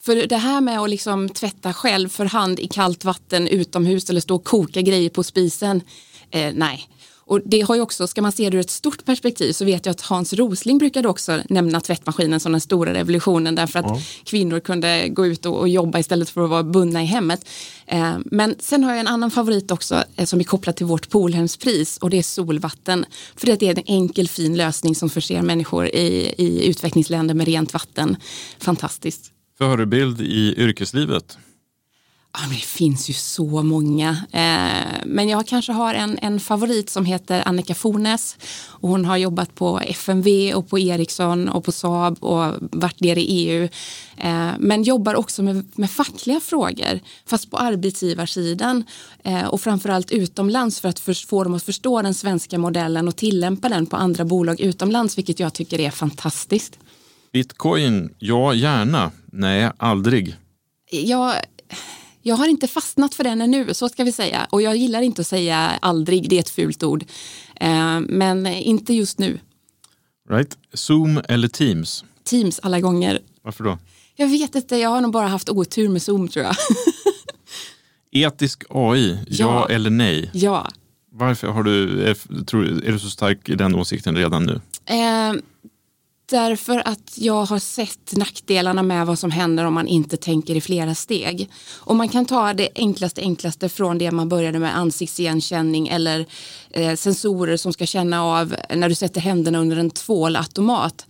För 0.03 0.27
det 0.27 0.37
här 0.37 0.61
med 0.61 0.81
att 0.81 0.91
liksom 0.91 1.29
tvätta 1.29 1.73
själv 1.73 2.09
för 2.09 2.25
hand 2.25 2.61
i 2.61 2.69
kallt 2.69 3.05
vatten 3.05 3.49
utomhus 3.49 4.11
eller 4.11 4.21
stå 4.21 4.35
och 4.35 4.45
koka 4.45 4.81
grejer 4.81 5.11
på 5.11 5.23
spisen. 5.23 5.83
Eh, 6.31 6.53
nej, 6.55 6.89
och 7.31 7.41
det 7.45 7.61
har 7.61 7.75
ju 7.75 7.81
också, 7.81 8.07
ska 8.07 8.23
man 8.23 8.33
se 8.33 8.51
det 8.51 8.57
ur 8.57 8.61
ett 8.61 8.71
stort 8.71 9.05
perspektiv 9.05 9.53
så 9.53 9.65
vet 9.65 9.87
jag 9.87 9.91
att 9.91 10.01
Hans 10.01 10.33
Rosling 10.33 10.79
brukade 10.79 11.09
också 11.09 11.41
nämna 11.49 11.81
tvättmaskinen 11.81 12.41
som 12.41 12.53
den 12.53 12.61
stora 12.61 12.95
revolutionen 12.95 13.55
därför 13.55 13.79
att 13.79 13.87
ja. 13.87 14.01
kvinnor 14.25 14.61
kunde 14.61 15.09
gå 15.09 15.27
ut 15.27 15.47
och, 15.47 15.59
och, 15.59 15.69
jobba 15.69 15.99
istället 15.99 16.31
för 16.31 16.45
att 16.45 16.51
vara 16.51 16.63
bundna 16.63 17.03
i 17.03 17.07
hemmet. 17.07 17.49
Eh, 17.87 18.15
men 18.25 18.55
sen 18.59 18.85
har 18.85 18.91
jag 18.91 19.01
en 19.01 19.07
annan 19.07 19.31
favorit 19.31 19.71
också 19.71 20.05
eh, 20.17 20.25
som 20.25 20.41
är 20.41 20.45
kopplad 20.45 20.77
till 20.77 20.87
vårt 20.87 21.11
Polhemspris 21.11 21.97
och 21.97 22.11
det 22.11 22.19
är 22.19 22.23
solvatten. 22.23 23.05
För 23.37 23.47
det 23.47 23.63
är 23.63 23.79
en 23.79 23.85
enkel 23.87 24.29
fin 24.29 24.57
lösning 24.57 24.95
som 24.95 25.11
förser 25.11 25.43
människor 25.43 25.87
i, 25.87 26.35
i 26.39 26.69
utvecklingsländer 26.69 27.35
med 27.35 27.47
rent 27.47 27.73
vatten. 27.73 28.17
Fantastiskt. 28.59 29.33
Förebild 29.59 30.21
i 30.21 30.55
yrkeslivet? 30.59 31.39
Ja, 32.33 32.41
men 32.41 32.51
det 32.51 32.65
finns 32.65 33.11
ju 33.11 33.15
så 33.15 33.63
många. 33.63 34.09
Eh, 34.33 35.03
men 35.07 35.29
jag 35.29 35.47
kanske 35.47 35.73
har 35.73 35.95
en, 35.95 36.19
en 36.23 36.41
favorit 36.41 36.91
som 36.91 37.05
heter 37.05 37.43
Annika 37.47 37.75
Fornes. 37.75 38.37
Och 38.67 38.89
hon 38.89 39.05
har 39.05 39.17
jobbat 39.17 39.55
på 39.55 39.81
FMV 39.81 40.55
och 40.55 40.69
på 40.69 40.79
Ericsson 40.79 41.49
och 41.49 41.65
på 41.65 41.73
Saab 41.73 42.25
och 42.25 42.55
varit 42.61 43.01
nere 43.01 43.21
i 43.21 43.25
EU. 43.25 43.69
Eh, 44.17 44.51
men 44.59 44.83
jobbar 44.83 45.15
också 45.15 45.43
med, 45.43 45.65
med 45.75 45.91
fackliga 45.91 46.41
frågor, 46.41 47.01
fast 47.27 47.51
på 47.51 47.57
arbetsgivarsidan. 47.57 48.85
Eh, 49.25 49.45
och 49.45 49.61
framförallt 49.61 50.11
utomlands 50.11 50.81
för 50.81 50.89
att 50.89 50.99
för, 50.99 51.27
få 51.27 51.45
dem 51.45 51.55
att 51.55 51.63
förstå 51.63 52.03
den 52.03 52.15
svenska 52.15 52.59
modellen 52.59 53.09
och 53.09 53.17
tillämpa 53.17 53.69
den 53.69 53.87
på 53.87 53.97
andra 53.97 54.25
bolag 54.25 54.61
utomlands, 54.61 55.19
vilket 55.19 55.41
jag 55.41 55.55
tycker 55.55 55.81
är 55.81 55.91
fantastiskt. 55.91 56.79
Bitcoin, 57.33 58.15
ja 58.19 58.55
gärna. 58.55 59.11
Nej, 59.33 59.71
aldrig. 59.79 60.37
Jag 60.91 61.35
jag 62.23 62.37
har 62.37 62.49
inte 62.49 62.67
fastnat 62.67 63.15
för 63.15 63.25
den 63.25 63.41
ännu, 63.41 63.75
så 63.75 63.89
ska 63.89 64.05
vi 64.05 64.13
säga. 64.13 64.47
Och 64.51 64.63
jag 64.63 64.77
gillar 64.77 65.03
inte 65.03 65.21
att 65.21 65.27
säga 65.27 65.79
aldrig, 65.83 66.31
det 66.31 66.37
är 66.37 66.41
ett 66.41 66.51
fult 66.51 66.83
ord. 66.83 67.05
Eh, 67.57 68.01
men 68.01 68.47
inte 68.47 68.95
just 68.95 69.19
nu. 69.19 69.39
Right. 70.31 70.59
Zoom 70.73 71.21
eller 71.29 71.49
Teams? 71.49 72.05
Teams 72.25 72.61
alla 72.63 72.81
gånger. 72.81 73.21
Varför 73.43 73.65
då? 73.65 73.79
Jag 74.17 74.29
vet 74.29 74.55
inte, 74.55 74.77
jag 74.77 74.91
har 74.91 75.01
nog 75.01 75.13
bara 75.13 75.29
haft 75.29 75.49
otur 75.49 75.89
med 75.89 76.03
Zoom 76.03 76.29
tror 76.29 76.45
jag. 76.45 76.57
Etisk 78.13 78.65
AI, 78.69 79.19
ja, 79.29 79.47
ja, 79.69 79.75
eller 79.75 79.91
nej? 79.91 80.31
Ja. 80.33 80.69
Varför 81.13 81.49
har 81.49 81.63
du, 81.63 82.03
är, 82.03 82.45
tror, 82.45 82.85
är 82.85 82.93
du 82.93 82.99
så 82.99 83.11
stark 83.11 83.49
i 83.49 83.55
den 83.55 83.75
åsikten 83.75 84.17
redan 84.17 84.45
nu? 84.45 84.61
Eh, 84.85 85.33
Därför 86.31 86.89
att 86.89 87.13
jag 87.19 87.45
har 87.45 87.59
sett 87.59 88.17
nackdelarna 88.17 88.83
med 88.83 89.07
vad 89.07 89.19
som 89.19 89.31
händer 89.31 89.65
om 89.65 89.75
man 89.75 89.89
inte 89.89 90.17
tänker 90.17 90.57
i 90.57 90.61
flera 90.61 90.95
steg. 90.95 91.51
Och 91.69 91.97
man 91.97 92.09
kan 92.09 92.27
ta 92.27 92.55
det 92.55 92.69
enklaste 92.75 93.21
enklaste 93.21 93.69
från 93.69 93.99
det 93.99 94.11
man 94.11 94.29
började 94.29 94.59
med 94.59 94.77
ansiktsigenkänning 94.77 95.89
eller 95.89 96.27
eh, 96.71 96.97
sensorer 96.97 97.57
som 97.57 97.73
ska 97.73 97.87
känna 97.87 98.25
av 98.25 98.57
när 98.75 98.89
du 98.89 98.95
sätter 98.95 99.21
händerna 99.21 99.59
under 99.59 99.77
en 99.77 99.91
tvålautomat. 99.91 101.07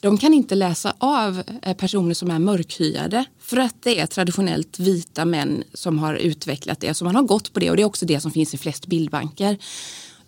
De 0.00 0.18
kan 0.18 0.34
inte 0.34 0.54
läsa 0.54 0.94
av 0.98 1.42
eh, 1.62 1.76
personer 1.76 2.14
som 2.14 2.30
är 2.30 2.38
mörkhyade 2.38 3.24
för 3.40 3.56
att 3.56 3.76
det 3.82 4.00
är 4.00 4.06
traditionellt 4.06 4.78
vita 4.78 5.24
män 5.24 5.64
som 5.74 5.98
har 5.98 6.14
utvecklat 6.14 6.80
det. 6.80 6.94
Så 6.94 7.04
man 7.04 7.16
har 7.16 7.22
gått 7.22 7.52
på 7.52 7.60
det 7.60 7.70
och 7.70 7.76
det 7.76 7.82
är 7.82 7.86
också 7.86 8.06
det 8.06 8.20
som 8.20 8.30
finns 8.30 8.54
i 8.54 8.58
flest 8.58 8.86
bildbanker. 8.86 9.58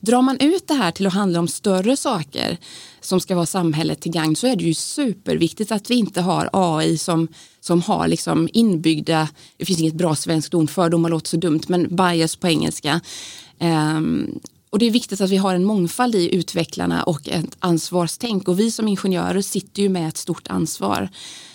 Drar 0.04 0.22
man 0.22 0.38
ut 0.40 0.68
det 0.68 0.74
här 0.74 0.90
till 0.90 1.06
att 1.06 1.12
handla 1.12 1.38
om 1.38 1.48
större 1.48 1.96
saker 1.96 2.58
som 3.00 3.20
ska 3.20 3.34
vara 3.34 3.46
samhället 3.46 4.00
till 4.00 4.12
gagn 4.12 4.36
så 4.36 4.46
är 4.46 4.56
det 4.56 4.64
ju 4.64 4.74
superviktigt 4.74 5.72
att 5.72 5.90
vi 5.90 5.94
inte 5.94 6.20
har 6.20 6.50
AI 6.52 6.98
som, 6.98 7.28
som 7.60 7.82
har 7.82 8.08
liksom 8.08 8.48
inbyggda, 8.52 9.28
det 9.56 9.64
finns 9.64 9.80
inget 9.80 9.94
bra 9.94 10.14
svenskt 10.14 10.54
ord, 10.54 10.70
fördomar 10.70 11.08
låter 11.08 11.28
så 11.28 11.36
dumt, 11.36 11.60
men 11.68 11.96
bias 11.96 12.36
på 12.36 12.48
engelska. 12.48 13.00
Um, 13.60 14.40
och 14.74 14.80
det 14.80 14.86
är 14.86 14.90
viktigt 14.90 15.20
att 15.20 15.30
vi 15.30 15.36
har 15.36 15.54
en 15.54 15.64
mångfald 15.64 16.14
i 16.14 16.34
utvecklarna 16.34 17.02
och 17.02 17.28
ett 17.28 17.56
ansvarstänk 17.58 18.48
och 18.48 18.60
vi 18.60 18.70
som 18.70 18.88
ingenjörer 18.88 19.40
sitter 19.40 19.82
ju 19.82 19.88
med 19.88 20.08
ett 20.08 20.16
stort 20.16 20.48
ansvar. 20.48 21.08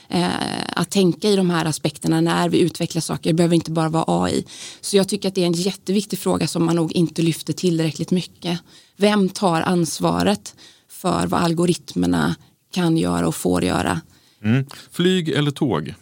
Eh, 0.09 0.29
att 0.75 0.89
tänka 0.89 1.29
i 1.29 1.35
de 1.35 1.49
här 1.49 1.65
aspekterna 1.65 2.21
när 2.21 2.49
vi 2.49 2.59
utvecklar 2.59 3.01
saker. 3.01 3.29
Det 3.29 3.33
behöver 3.33 3.55
inte 3.55 3.71
bara 3.71 3.89
vara 3.89 4.23
AI. 4.23 4.45
Så 4.81 4.97
jag 4.97 5.09
tycker 5.09 5.29
att 5.29 5.35
det 5.35 5.41
är 5.41 5.45
en 5.45 5.53
jätteviktig 5.53 6.19
fråga 6.19 6.47
som 6.47 6.65
man 6.65 6.75
nog 6.75 6.91
inte 6.91 7.21
lyfter 7.21 7.53
tillräckligt 7.53 8.11
mycket. 8.11 8.59
Vem 8.97 9.29
tar 9.29 9.61
ansvaret 9.61 10.55
för 10.89 11.27
vad 11.27 11.41
algoritmerna 11.41 12.35
kan 12.71 12.97
göra 12.97 13.27
och 13.27 13.35
får 13.35 13.63
göra? 13.63 14.01
Mm. 14.43 14.65
Flyg 14.91 15.29
eller 15.29 15.51
tåg? 15.51 15.93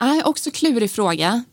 Äh, 0.00 0.28
också 0.28 0.50
klurig 0.50 0.90
fråga. 0.90 1.44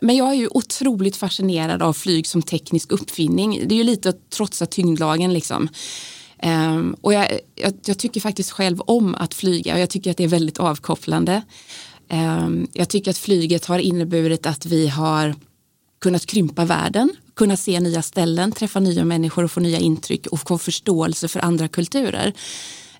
Men 0.00 0.16
jag 0.16 0.28
är 0.28 0.34
ju 0.34 0.48
otroligt 0.50 1.16
fascinerad 1.16 1.82
av 1.82 1.92
flyg 1.92 2.26
som 2.26 2.42
teknisk 2.42 2.92
uppfinning. 2.92 3.68
Det 3.68 3.74
är 3.74 3.76
ju 3.76 3.84
lite 3.84 4.08
att 4.08 4.30
trotsa 4.30 4.66
tyngdlagen 4.66 5.32
liksom. 5.32 5.68
Um, 6.42 6.96
och 7.00 7.12
jag, 7.12 7.38
jag, 7.54 7.74
jag, 7.84 7.98
tycker 7.98 8.20
faktiskt 8.20 8.50
själv 8.50 8.80
om 8.80 9.14
att 9.14 9.34
flyga 9.34 9.74
och 9.74 9.80
jag 9.80 9.90
tycker 9.90 10.10
att 10.10 10.16
det 10.16 10.24
är 10.24 10.28
väldigt 10.28 10.58
avkopplande. 10.58 11.42
Um, 12.12 12.68
jag 12.72 12.88
tycker 12.88 13.10
att 13.10 13.18
flyget 13.18 13.64
har 13.64 13.78
inneburit 13.78 14.46
att 14.46 14.66
vi 14.66 14.88
har 14.88 15.34
kunnat 16.00 16.26
krympa 16.26 16.64
världen, 16.64 17.10
kunnat 17.34 17.60
se 17.60 17.80
nya 17.80 18.02
ställen, 18.02 18.52
träffa 18.52 18.80
nya 18.80 19.04
människor 19.04 19.44
och 19.44 19.50
få 19.50 19.60
nya 19.60 19.78
intryck 19.78 20.26
och 20.26 20.40
få 20.40 20.58
förståelse 20.58 21.28
för 21.28 21.40
andra 21.40 21.68
kulturer. 21.68 22.32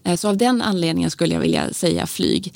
Uh, 0.09 0.15
så 0.15 0.29
av 0.29 0.37
den 0.37 0.63
anledningen 0.63 1.11
skulle 1.11 1.35
jag 1.35 1.41
vilja 1.41 1.73
säga 1.73 2.07
flyg. 2.07 2.55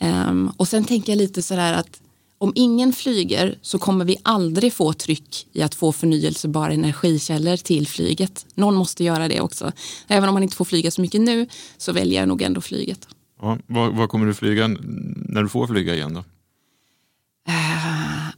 Um, 0.00 0.52
och 0.56 0.68
sen 0.68 0.84
tänker 0.84 1.12
jag 1.12 1.16
lite 1.18 1.42
sådär 1.42 1.72
att 1.72 2.00
om 2.40 2.52
ingen 2.54 2.92
flyger 2.92 3.58
så 3.62 3.78
kommer 3.78 4.04
vi 4.04 4.16
aldrig 4.22 4.72
få 4.72 4.92
tryck 4.92 5.46
i 5.52 5.62
att 5.62 5.74
få 5.74 5.92
förnyelsebara 5.92 6.72
energikällor 6.72 7.56
till 7.56 7.86
flyget. 7.86 8.46
Någon 8.54 8.74
måste 8.74 9.04
göra 9.04 9.28
det 9.28 9.40
också. 9.40 9.72
Även 10.08 10.28
om 10.28 10.34
man 10.34 10.42
inte 10.42 10.56
får 10.56 10.64
flyga 10.64 10.90
så 10.90 11.00
mycket 11.00 11.20
nu 11.20 11.46
så 11.78 11.92
väljer 11.92 12.20
jag 12.20 12.28
nog 12.28 12.42
ändå 12.42 12.60
flyget. 12.60 13.08
Ja, 13.40 13.58
vad, 13.66 14.08
kommer 14.08 14.26
du 14.26 14.34
flyga 14.34 14.68
när 14.68 15.42
du 15.42 15.48
får 15.48 15.66
flyga 15.66 15.94
igen 15.94 16.14
då? 16.14 16.20
Uh, 16.20 16.26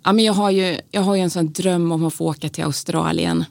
ja, 0.05 0.13
men 0.13 0.25
jag, 0.25 0.33
har 0.33 0.51
ju, 0.51 0.79
jag 0.91 1.03
har 1.03 1.15
ju 1.15 1.23
en 1.23 1.31
sån 1.31 1.53
dröm 1.53 1.93
om 1.93 2.05
att 2.05 2.15
få 2.15 2.27
åka 2.27 2.49
till 2.49 2.65
Australien 2.65 3.45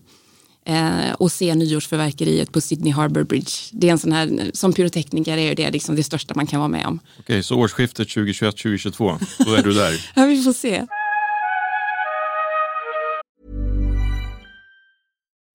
eh, 0.65 1.11
och 1.11 1.31
se 1.31 1.55
nyårsförverkeriet 1.55 2.51
på 2.51 2.61
Sydney 2.61 2.93
Harbour 2.93 3.23
Bridge. 3.23 3.51
Det 3.71 3.87
är 3.87 3.91
en 3.91 3.99
sån 3.99 4.11
här, 4.11 4.51
som 4.53 4.73
pyrotekniker 4.73 5.37
är 5.37 5.55
det 5.55 5.71
liksom 5.71 5.95
det 5.95 6.03
största 6.03 6.33
man 6.35 6.47
kan 6.47 6.59
vara 6.59 6.69
med 6.69 6.85
om. 6.85 6.99
Okej, 7.03 7.23
okay, 7.23 7.43
så 7.43 7.55
årsskiftet 7.55 8.07
2021-2022, 8.07 9.19
då 9.45 9.53
är 9.53 9.63
du 9.63 9.73
där? 9.73 10.11
ja, 10.15 10.25
vi 10.25 10.43
får 10.43 10.53
se. 10.53 10.85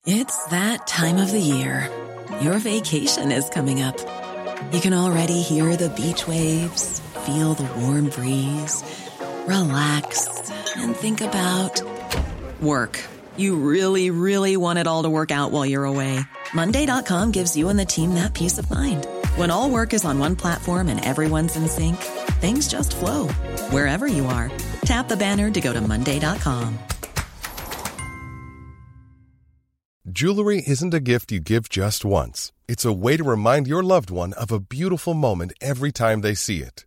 It's 0.06 0.50
that 0.50 0.86
time 0.86 1.18
of 1.24 1.32
the 1.32 1.40
year. 1.40 1.90
Your 2.40 2.58
vacation 2.58 3.32
is 3.32 3.50
coming 3.50 3.82
up. 3.82 3.96
You 4.72 4.80
can 4.80 4.92
already 4.92 5.42
hear 5.42 5.76
the 5.76 5.88
beach 5.88 6.28
waves, 6.28 7.00
feel 7.24 7.54
the 7.54 7.64
warm 7.80 8.08
breeze, 8.10 8.84
relax 9.48 10.28
and 10.76 10.94
think 10.96 11.20
about 11.22 11.82
work. 12.60 13.15
You 13.36 13.56
really, 13.56 14.10
really 14.10 14.56
want 14.56 14.78
it 14.78 14.86
all 14.86 15.02
to 15.02 15.10
work 15.10 15.30
out 15.30 15.50
while 15.50 15.66
you're 15.66 15.84
away. 15.84 16.20
Monday.com 16.54 17.32
gives 17.32 17.56
you 17.56 17.68
and 17.68 17.78
the 17.78 17.84
team 17.84 18.14
that 18.14 18.34
peace 18.34 18.58
of 18.58 18.70
mind. 18.70 19.06
When 19.36 19.50
all 19.50 19.70
work 19.70 19.92
is 19.94 20.04
on 20.04 20.18
one 20.18 20.36
platform 20.36 20.88
and 20.88 21.04
everyone's 21.04 21.56
in 21.56 21.66
sync, 21.68 21.96
things 22.40 22.68
just 22.68 22.94
flow 22.94 23.28
wherever 23.70 24.06
you 24.06 24.26
are. 24.26 24.50
Tap 24.82 25.08
the 25.08 25.16
banner 25.16 25.50
to 25.50 25.60
go 25.60 25.72
to 25.72 25.80
Monday.com. 25.80 26.78
Jewelry 30.08 30.62
isn't 30.66 30.94
a 30.94 31.00
gift 31.00 31.32
you 31.32 31.40
give 31.40 31.68
just 31.68 32.04
once. 32.04 32.52
It's 32.68 32.84
a 32.84 32.92
way 32.92 33.16
to 33.16 33.24
remind 33.24 33.66
your 33.66 33.82
loved 33.82 34.08
one 34.08 34.32
of 34.34 34.52
a 34.52 34.60
beautiful 34.60 35.14
moment 35.14 35.52
every 35.60 35.90
time 35.90 36.20
they 36.20 36.34
see 36.34 36.62
it. 36.62 36.86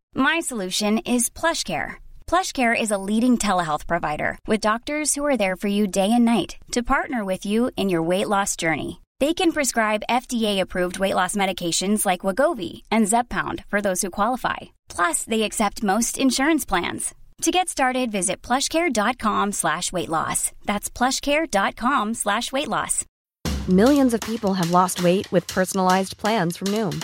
My 0.15 0.39
solution 0.39 0.99
is 0.99 1.29
PlushCare. 1.29 1.95
PlushCare 2.27 2.79
is 2.79 2.91
a 2.91 2.97
leading 2.97 3.37
telehealth 3.37 3.85
provider 3.85 4.37
with 4.47 4.61
doctors 4.61 5.13
who 5.13 5.25
are 5.25 5.37
there 5.37 5.57
for 5.57 5.67
you 5.67 5.87
day 5.87 6.09
and 6.11 6.23
night 6.23 6.55
to 6.71 6.83
partner 6.83 7.25
with 7.25 7.45
you 7.45 7.71
in 7.75 7.89
your 7.89 8.01
weight 8.01 8.29
loss 8.29 8.55
journey. 8.55 9.01
They 9.19 9.33
can 9.33 9.51
prescribe 9.51 10.07
FDA-approved 10.09 10.99
weight 10.99 11.15
loss 11.15 11.35
medications 11.35 12.05
like 12.05 12.21
Wagovi 12.21 12.83
and 12.89 13.07
Zepbound 13.07 13.65
for 13.67 13.81
those 13.81 14.01
who 14.01 14.09
qualify. 14.09 14.57
Plus, 14.87 15.25
they 15.25 15.43
accept 15.43 15.83
most 15.83 16.17
insurance 16.17 16.65
plans. 16.65 17.13
To 17.41 17.51
get 17.51 17.69
started, 17.69 18.11
visit 18.11 18.41
plushcare.com 18.41 19.51
slash 19.51 19.91
weight 19.91 20.09
loss. 20.09 20.51
That's 20.65 20.89
plushcare.com 20.89 22.13
slash 22.13 22.51
weight 22.51 22.67
loss. 22.67 23.05
Millions 23.67 24.13
of 24.13 24.21
people 24.21 24.53
have 24.53 24.71
lost 24.71 25.03
weight 25.03 25.31
with 25.31 25.47
personalized 25.47 26.17
plans 26.17 26.57
from 26.57 26.67
Noom, 26.69 27.03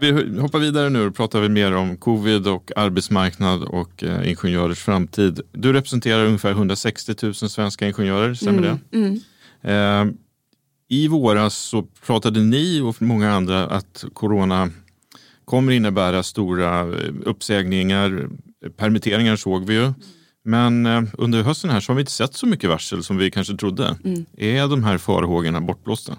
Vi 0.00 0.38
hoppar 0.40 0.58
vidare 0.58 0.90
nu 0.90 1.06
och 1.06 1.14
pratar 1.14 1.40
vi 1.40 1.48
mer 1.48 1.72
om 1.74 1.96
covid 1.96 2.46
och 2.48 2.72
arbetsmarknad 2.76 3.62
och 3.64 4.04
eh, 4.04 4.28
ingenjörers 4.30 4.78
framtid. 4.78 5.40
Du 5.52 5.72
representerar 5.72 6.24
ungefär 6.26 6.50
160 6.50 7.14
000 7.22 7.34
svenska 7.34 7.86
ingenjörer, 7.86 8.34
stämmer 8.34 8.58
Mm, 8.62 8.78
det? 8.90 8.98
mm. 9.62 10.08
Eh, 10.08 10.14
I 10.88 11.08
våras 11.08 11.54
så 11.56 11.82
pratade 11.82 12.40
ni 12.40 12.80
och 12.80 13.02
många 13.02 13.32
andra 13.32 13.66
att 13.66 14.04
corona 14.12 14.70
kommer 15.44 15.72
innebära 15.72 16.22
stora 16.22 16.80
eh, 16.80 17.12
uppsägningar, 17.24 18.28
permitteringar 18.76 19.36
såg 19.36 19.64
vi 19.66 19.74
ju. 19.74 19.92
Men 20.44 20.86
eh, 20.86 21.02
under 21.18 21.42
hösten 21.42 21.70
här 21.70 21.80
så 21.80 21.92
har 21.92 21.96
vi 21.96 22.00
inte 22.00 22.12
sett 22.12 22.34
så 22.34 22.46
mycket 22.46 22.70
varsel 22.70 23.04
som 23.04 23.16
vi 23.16 23.30
kanske 23.30 23.56
trodde. 23.56 23.96
Mm. 24.04 24.24
Är 24.36 24.68
de 24.68 24.84
här 24.84 24.98
farhågorna 24.98 25.60
bortblåsta? 25.60 26.16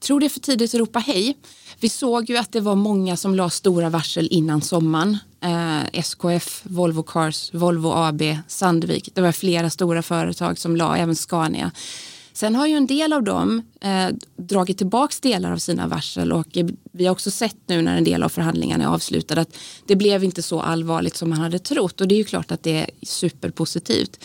tror 0.00 0.20
det 0.20 0.26
är 0.26 0.30
för 0.30 0.40
tidigt 0.40 0.74
att 0.74 0.80
ropa 0.80 0.98
hej. 0.98 1.36
Vi 1.80 1.88
såg 1.88 2.30
ju 2.30 2.36
att 2.36 2.52
det 2.52 2.60
var 2.60 2.74
många 2.74 3.16
som 3.16 3.34
la 3.34 3.50
stora 3.50 3.90
varsel 3.90 4.28
innan 4.30 4.62
sommaren. 4.62 5.18
Eh, 5.40 6.00
SKF, 6.00 6.60
Volvo 6.64 7.02
Cars, 7.02 7.54
Volvo 7.54 7.92
AB, 7.92 8.22
Sandvik. 8.48 9.08
Det 9.14 9.20
var 9.20 9.32
flera 9.32 9.70
stora 9.70 10.02
företag 10.02 10.58
som 10.58 10.76
la, 10.76 10.96
även 10.96 11.16
Scania. 11.16 11.70
Sen 12.32 12.54
har 12.54 12.66
ju 12.66 12.76
en 12.76 12.86
del 12.86 13.12
av 13.12 13.22
dem 13.22 13.62
eh, 13.80 14.08
dragit 14.36 14.78
tillbaka 14.78 15.14
delar 15.22 15.52
av 15.52 15.58
sina 15.58 15.86
varsel 15.86 16.32
och 16.32 16.56
eh, 16.56 16.66
vi 16.92 17.04
har 17.04 17.12
också 17.12 17.30
sett 17.30 17.56
nu 17.66 17.82
när 17.82 17.96
en 17.96 18.04
del 18.04 18.22
av 18.22 18.28
förhandlingarna 18.28 18.84
är 18.84 18.88
avslutade 18.88 19.40
att 19.40 19.56
det 19.86 19.96
blev 19.96 20.24
inte 20.24 20.42
så 20.42 20.60
allvarligt 20.60 21.16
som 21.16 21.30
man 21.30 21.38
hade 21.38 21.58
trott 21.58 22.00
och 22.00 22.08
det 22.08 22.14
är 22.14 22.18
ju 22.18 22.24
klart 22.24 22.50
att 22.50 22.62
det 22.62 22.76
är 22.76 22.90
superpositivt. 23.02 24.24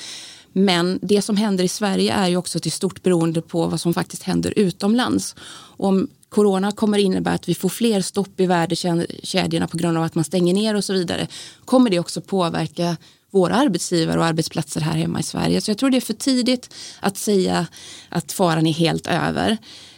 Men 0.54 1.00
det 1.02 1.22
som 1.22 1.38
händer 1.38 1.64
i 1.64 1.68
Sverige 1.68 2.14
är 2.14 2.28
ju 2.28 2.38
också 2.38 2.60
till 2.60 2.72
stort 2.72 3.04
beroende 3.04 3.42
på 3.42 3.68
vad 3.68 3.82
som 3.82 3.94
faktiskt 3.94 4.24
händer 4.24 4.54
utomlands. 4.56 5.36
Om 5.78 6.08
corona 6.32 6.72
kommer 6.72 6.98
innebära 6.98 7.34
att 7.34 7.50
vi 7.50 7.56
får 7.56 7.70
fler 7.70 8.02
stopp 8.02 8.40
i 8.40 8.46
värdekedjorna 8.46 9.68
på 9.68 9.78
grund 9.78 9.98
av 9.98 10.04
att 10.04 10.16
man 10.16 10.24
stänger 10.24 10.54
ner 10.54 10.76
och 10.76 10.84
så 10.84 10.94
vidare 10.94 11.28
kommer 11.66 11.90
det 11.90 12.00
också 12.00 12.22
påverka 12.22 12.98
våra 13.32 13.56
arbetsgivare 13.56 14.20
och 14.20 14.26
arbetsplatser 14.26 14.82
här 14.82 14.98
hemma 14.98 15.20
i 15.20 15.24
Sverige. 15.24 15.62
Så 15.62 15.72
jag 15.72 15.78
tror 15.78 15.90
det 15.90 15.98
är 15.98 16.02
för 16.02 16.14
tidigt 16.14 16.74
att 17.00 17.18
säga 17.18 17.68
att 18.10 18.32
faran 18.32 18.68
är 18.68 18.74
helt 18.74 19.08
över. 19.08 19.58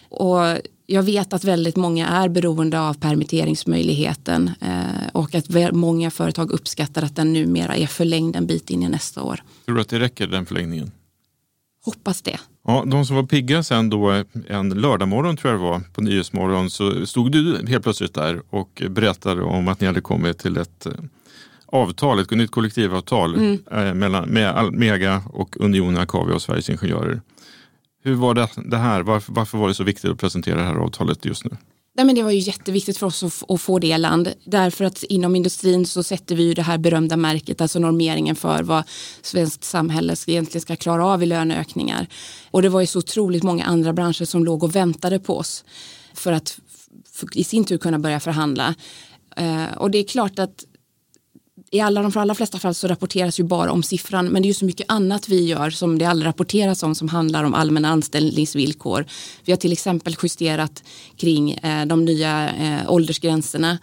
Och 0.09 0.57
jag 0.85 1.03
vet 1.03 1.33
att 1.33 1.43
väldigt 1.43 1.75
många 1.75 2.07
är 2.07 2.29
beroende 2.29 2.79
av 2.79 2.93
permitteringsmöjligheten 2.93 4.51
eh, 4.61 5.07
och 5.11 5.35
att 5.35 5.73
många 5.73 6.11
företag 6.11 6.51
uppskattar 6.51 7.03
att 7.03 7.15
den 7.15 7.33
numera 7.33 7.75
är 7.75 7.87
förlängd 7.87 8.35
en 8.35 8.47
bit 8.47 8.69
in 8.69 8.83
i 8.83 8.89
nästa 8.89 9.23
år. 9.23 9.43
Tror 9.65 9.75
du 9.75 9.81
att 9.81 9.89
det 9.89 9.99
räcker 9.99 10.27
den 10.27 10.45
förlängningen? 10.45 10.91
Hoppas 11.85 12.21
det. 12.21 12.39
Ja, 12.67 12.83
de 12.87 13.05
som 13.05 13.15
var 13.15 13.23
pigga 13.23 13.63
sen 13.63 13.89
då 13.89 14.23
en 14.47 14.69
lördagmorgon 14.69 15.37
tror 15.37 15.53
jag 15.53 15.61
det 15.61 15.65
var 15.65 15.81
på 15.93 16.01
Nyhetsmorgon 16.01 16.69
så 16.69 17.05
stod 17.05 17.31
du 17.31 17.65
helt 17.67 17.83
plötsligt 17.83 18.13
där 18.13 18.41
och 18.49 18.83
berättade 18.89 19.41
om 19.43 19.67
att 19.67 19.79
ni 19.81 19.87
hade 19.87 20.01
kommit 20.01 20.39
till 20.39 20.57
ett 20.57 20.85
eh, 20.85 20.91
avtal, 21.65 22.19
ett 22.19 22.31
nytt 22.31 22.51
kollektivavtal 22.51 23.35
Mm. 23.35 23.59
eh, 23.71 23.93
mellan, 23.93 24.29
med 24.29 24.49
Almega 24.49 25.23
och 25.33 25.57
Unionen 25.59 26.01
Akavia 26.01 26.35
och 26.35 26.41
Sveriges 26.41 26.69
Ingenjörer. 26.69 27.21
Hur 28.03 28.13
var 28.15 28.33
det, 28.33 28.47
det 28.65 28.77
här? 28.77 29.01
Varför, 29.01 29.33
varför 29.33 29.57
var 29.57 29.67
det 29.67 29.73
så 29.73 29.83
viktigt 29.83 30.11
att 30.11 30.17
presentera 30.19 30.55
det 30.55 30.63
här 30.65 30.75
avtalet 30.75 31.25
just 31.25 31.45
nu? 31.45 31.51
Nej, 31.95 32.05
men 32.05 32.15
det 32.15 32.23
var 32.23 32.31
ju 32.31 32.39
jätteviktigt 32.39 32.97
för 32.97 33.07
oss 33.07 33.23
att, 33.23 33.51
att 33.51 33.61
få 33.61 33.79
det 33.79 33.97
land. 33.97 34.33
Därför 34.43 34.85
att 34.85 35.03
inom 35.03 35.35
industrin 35.35 35.85
så 35.85 36.03
sätter 36.03 36.35
vi 36.35 36.43
ju 36.43 36.53
det 36.53 36.61
här 36.61 36.77
berömda 36.77 37.17
märket, 37.17 37.61
alltså 37.61 37.79
normeringen 37.79 38.35
för 38.35 38.63
vad 38.63 38.83
svenskt 39.21 39.63
samhälle 39.63 40.15
ska, 40.15 40.31
egentligen 40.31 40.61
ska 40.61 40.75
klara 40.75 41.05
av 41.05 41.23
i 41.23 41.25
löneökningar. 41.25 42.07
Och 42.51 42.61
det 42.61 42.69
var 42.69 42.81
ju 42.81 42.87
så 42.87 42.99
otroligt 42.99 43.43
många 43.43 43.65
andra 43.65 43.93
branscher 43.93 44.25
som 44.25 44.45
låg 44.45 44.63
och 44.63 44.75
väntade 44.75 45.19
på 45.19 45.37
oss 45.37 45.65
för 46.13 46.31
att 46.31 46.59
i 47.33 47.43
sin 47.43 47.65
tur 47.65 47.77
kunna 47.77 47.99
börja 47.99 48.19
förhandla. 48.19 48.75
Eh, 49.35 49.77
och 49.77 49.91
det 49.91 49.97
är 49.97 50.03
klart 50.03 50.39
att 50.39 50.65
i 51.73 51.79
alla, 51.79 52.01
de 52.01 52.17
allra 52.19 52.35
flesta 52.35 52.59
fall 52.59 52.73
så 52.73 52.87
rapporteras 52.87 53.39
ju 53.39 53.43
bara 53.43 53.71
om 53.71 53.83
siffran 53.83 54.27
men 54.27 54.41
det 54.41 54.45
är 54.45 54.47
ju 54.47 54.53
så 54.53 54.65
mycket 54.65 54.85
annat 54.89 55.29
vi 55.29 55.45
gör 55.45 55.69
som 55.69 55.97
det 55.97 56.05
aldrig 56.05 56.27
rapporteras 56.27 56.83
om 56.83 56.95
som 56.95 57.09
handlar 57.09 57.43
om 57.43 57.53
allmänna 57.53 57.89
anställningsvillkor. 57.89 59.05
Vi 59.45 59.51
har 59.51 59.57
till 59.57 59.71
exempel 59.71 60.15
justerat 60.23 60.83
kring 61.17 61.51
eh, 61.51 61.85
de 61.85 62.05
nya 62.05 62.49
eh, 62.49 62.91
åldersgränserna 62.91 63.77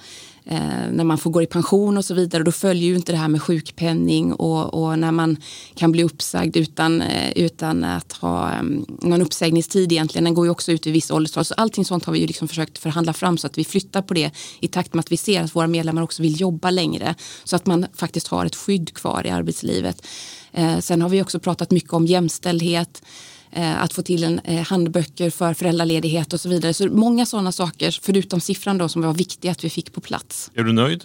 Eh, 0.45 0.91
när 0.93 1.05
man 1.05 1.19
får 1.19 1.31
gå 1.31 1.43
i 1.43 1.47
pension 1.47 1.97
och 1.99 2.05
så 2.05 2.15
vidare. 2.15 2.43
Då 2.43 2.53
följer 2.53 2.89
ju 2.89 2.97
inte 2.97 3.13
det 3.13 3.19
här 3.19 3.29
med 3.29 3.43
sjukpenning 3.43 4.33
och, 4.33 4.75
och 4.75 4.99
när 4.99 5.13
man 5.13 5.37
kan 5.75 5.93
bli 5.93 6.05
uppsagd 6.05 6.57
utan, 6.57 7.03
eh, 7.03 7.33
utan 7.37 7.85
att 7.85 8.13
ha 8.13 8.59
um, 8.61 8.87
någon 9.03 9.23
uppsägningstid 9.23 9.93
egentligen. 9.93 10.25
Den 10.25 10.35
går 10.35 10.47
ju 10.47 10.51
också 10.51 10.73
ut 10.73 10.87
i 10.87 10.91
viss 10.91 11.11
ålderstal. 11.11 11.45
Så 11.45 11.55
allting 11.55 11.85
sånt 11.85 12.05
har 12.05 12.13
vi 12.13 12.19
ju 12.19 12.27
liksom 12.27 12.49
försökt 12.49 12.79
förhandla 12.79 13.13
fram 13.13 13.39
så 13.39 13.47
att 13.47 13.59
vi 13.59 13.65
flyttar 13.65 14.03
på 14.03 14.15
det 14.15 14.31
i 14.61 14.69
takt 14.69 14.95
med 14.95 15.01
att 15.01 15.13
vi 15.13 15.17
ser 15.17 15.43
att 15.43 15.57
våra 15.57 15.67
medlemmar 15.67 16.03
också 16.03 16.23
vill 16.23 16.41
jobba 16.41 16.71
längre. 16.71 17.15
Så 17.45 17.57
att 17.57 17.67
man 17.67 17.87
faktiskt 17.95 18.29
har 18.29 18.47
ett 18.47 18.57
skydd 18.57 18.95
kvar 18.95 19.27
i 19.27 19.31
arbetslivet. 19.31 20.07
Eh, 20.53 20.79
sen 20.79 21.03
har 21.03 21.09
vi 21.09 21.23
också 21.23 21.41
pratat 21.41 21.71
mycket 21.71 21.93
om 21.93 22.07
jämställdhet 22.07 23.03
att 23.53 23.93
få 23.93 24.03
till 24.03 24.25
en 24.25 24.39
eh, 24.45 24.63
handböcker 24.63 25.31
för 25.31 25.55
föräldraledighet 25.55 26.33
och 26.33 26.41
så 26.41 26.49
vidare. 26.49 26.75
Så 26.75 26.89
många 26.89 27.27
sådana 27.27 27.53
saker, 27.53 27.99
förutom 28.03 28.41
siffran 28.41 28.79
då, 28.79 28.89
som 28.89 29.03
var 29.03 29.15
viktiga 29.15 29.53
att 29.53 29.65
vi 29.65 29.71
fick 29.71 29.93
på 29.93 30.01
plats. 30.01 30.51
Är 30.55 30.63
du 30.63 30.73
nöjd? 30.73 31.05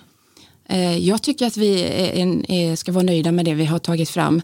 Jag 0.99 1.21
tycker 1.21 1.47
att 1.47 1.57
vi 1.57 2.75
ska 2.77 2.91
vara 2.91 3.03
nöjda 3.03 3.31
med 3.31 3.45
det 3.45 3.53
vi 3.53 3.65
har 3.65 3.79
tagit 3.79 4.09
fram. 4.09 4.41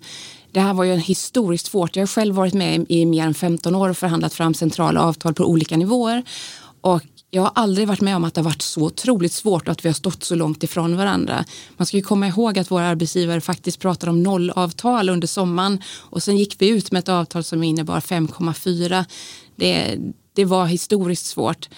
Det 0.52 0.60
här 0.60 0.74
var 0.74 0.84
ju 0.84 0.94
en 0.94 1.00
historiskt 1.00 1.66
svårt. 1.66 1.96
Jag 1.96 2.02
har 2.02 2.08
själv 2.08 2.36
varit 2.36 2.54
med 2.54 2.86
i 2.90 3.06
mer 3.06 3.26
än 3.26 3.34
15 3.34 3.76
år 3.76 3.90
och 3.90 3.98
förhandlat 3.98 4.34
fram 4.34 4.54
centrala 4.54 5.02
avtal 5.02 5.34
på 5.34 5.46
olika 5.46 5.78
nivåer. 5.78 6.24
Och 6.82 7.02
jag 7.34 7.42
har 7.42 7.52
aldrig 7.56 7.88
varit 7.88 8.02
med 8.02 8.16
om 8.16 8.24
att 8.24 8.34
det 8.34 8.42
har 8.42 8.46
varit 8.46 8.62
så 8.62 8.82
otroligt 8.82 9.34
svårt 9.34 9.68
och 9.68 9.72
att 9.72 9.86
vi 9.86 9.90
har 9.90 9.94
stått 9.94 10.24
så 10.24 10.36
långt 10.36 10.64
ifrån 10.64 10.98
varandra. 10.98 11.46
Man 11.78 11.86
ska 11.86 11.98
ju 11.98 12.04
komma 12.04 12.28
ihåg 12.28 12.60
att 12.60 12.72
våra 12.72 12.86
arbetsgivare 12.86 13.42
faktiskt 13.42 13.80
pratar 13.80 14.08
om 14.08 14.24
nollavtal 14.24 15.10
under 15.10 15.28
sommaren 15.28 15.82
och 16.00 16.24
sen 16.24 16.38
gick 16.38 16.56
vi 16.60 16.70
ut 16.70 16.92
med 16.92 17.00
ett 17.00 17.10
avtal 17.10 17.44
som 17.44 17.64
innebar 17.64 18.00
5,4. 18.00 19.06
Det, 19.56 19.98
det 20.34 20.46
var 20.46 20.66
historiskt 20.66 21.26
svårt. 21.26 21.70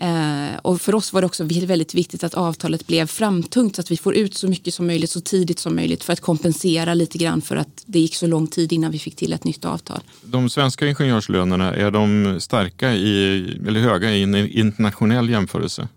Eh, 0.00 0.56
och 0.62 0.80
för 0.80 0.94
oss 0.94 1.12
var 1.12 1.20
det 1.20 1.26
också 1.26 1.44
väldigt 1.44 1.94
viktigt 1.94 2.24
att 2.24 2.34
avtalet 2.34 2.86
blev 2.86 3.06
framtungt 3.06 3.76
så 3.76 3.80
att 3.80 3.90
vi 3.90 3.96
får 3.96 4.14
ut 4.14 4.34
så 4.34 4.48
mycket 4.48 4.74
som 4.74 4.86
möjligt 4.86 5.10
så 5.10 5.20
tidigt 5.20 5.58
som 5.58 5.76
möjligt 5.76 6.04
för 6.04 6.12
att 6.12 6.20
kompensera 6.20 6.94
lite 6.94 7.18
grann 7.18 7.42
för 7.42 7.56
att 7.56 7.84
det 7.86 7.98
gick 7.98 8.14
så 8.14 8.26
lång 8.26 8.46
tid 8.46 8.72
innan 8.72 8.90
vi 8.90 8.98
fick 8.98 9.16
till 9.16 9.32
ett 9.32 9.44
nytt 9.44 9.64
avtal. 9.64 10.00
De 10.22 10.50
svenska 10.50 10.86
ingenjörslönerna, 10.86 11.74
är 11.74 11.90
de 11.90 12.36
starka 12.40 12.94
i, 12.94 13.38
eller 13.66 13.80
höga 13.80 14.10
i 14.10 14.22
en 14.22 14.34
internationell 14.34 15.30
jämförelse? 15.30 15.88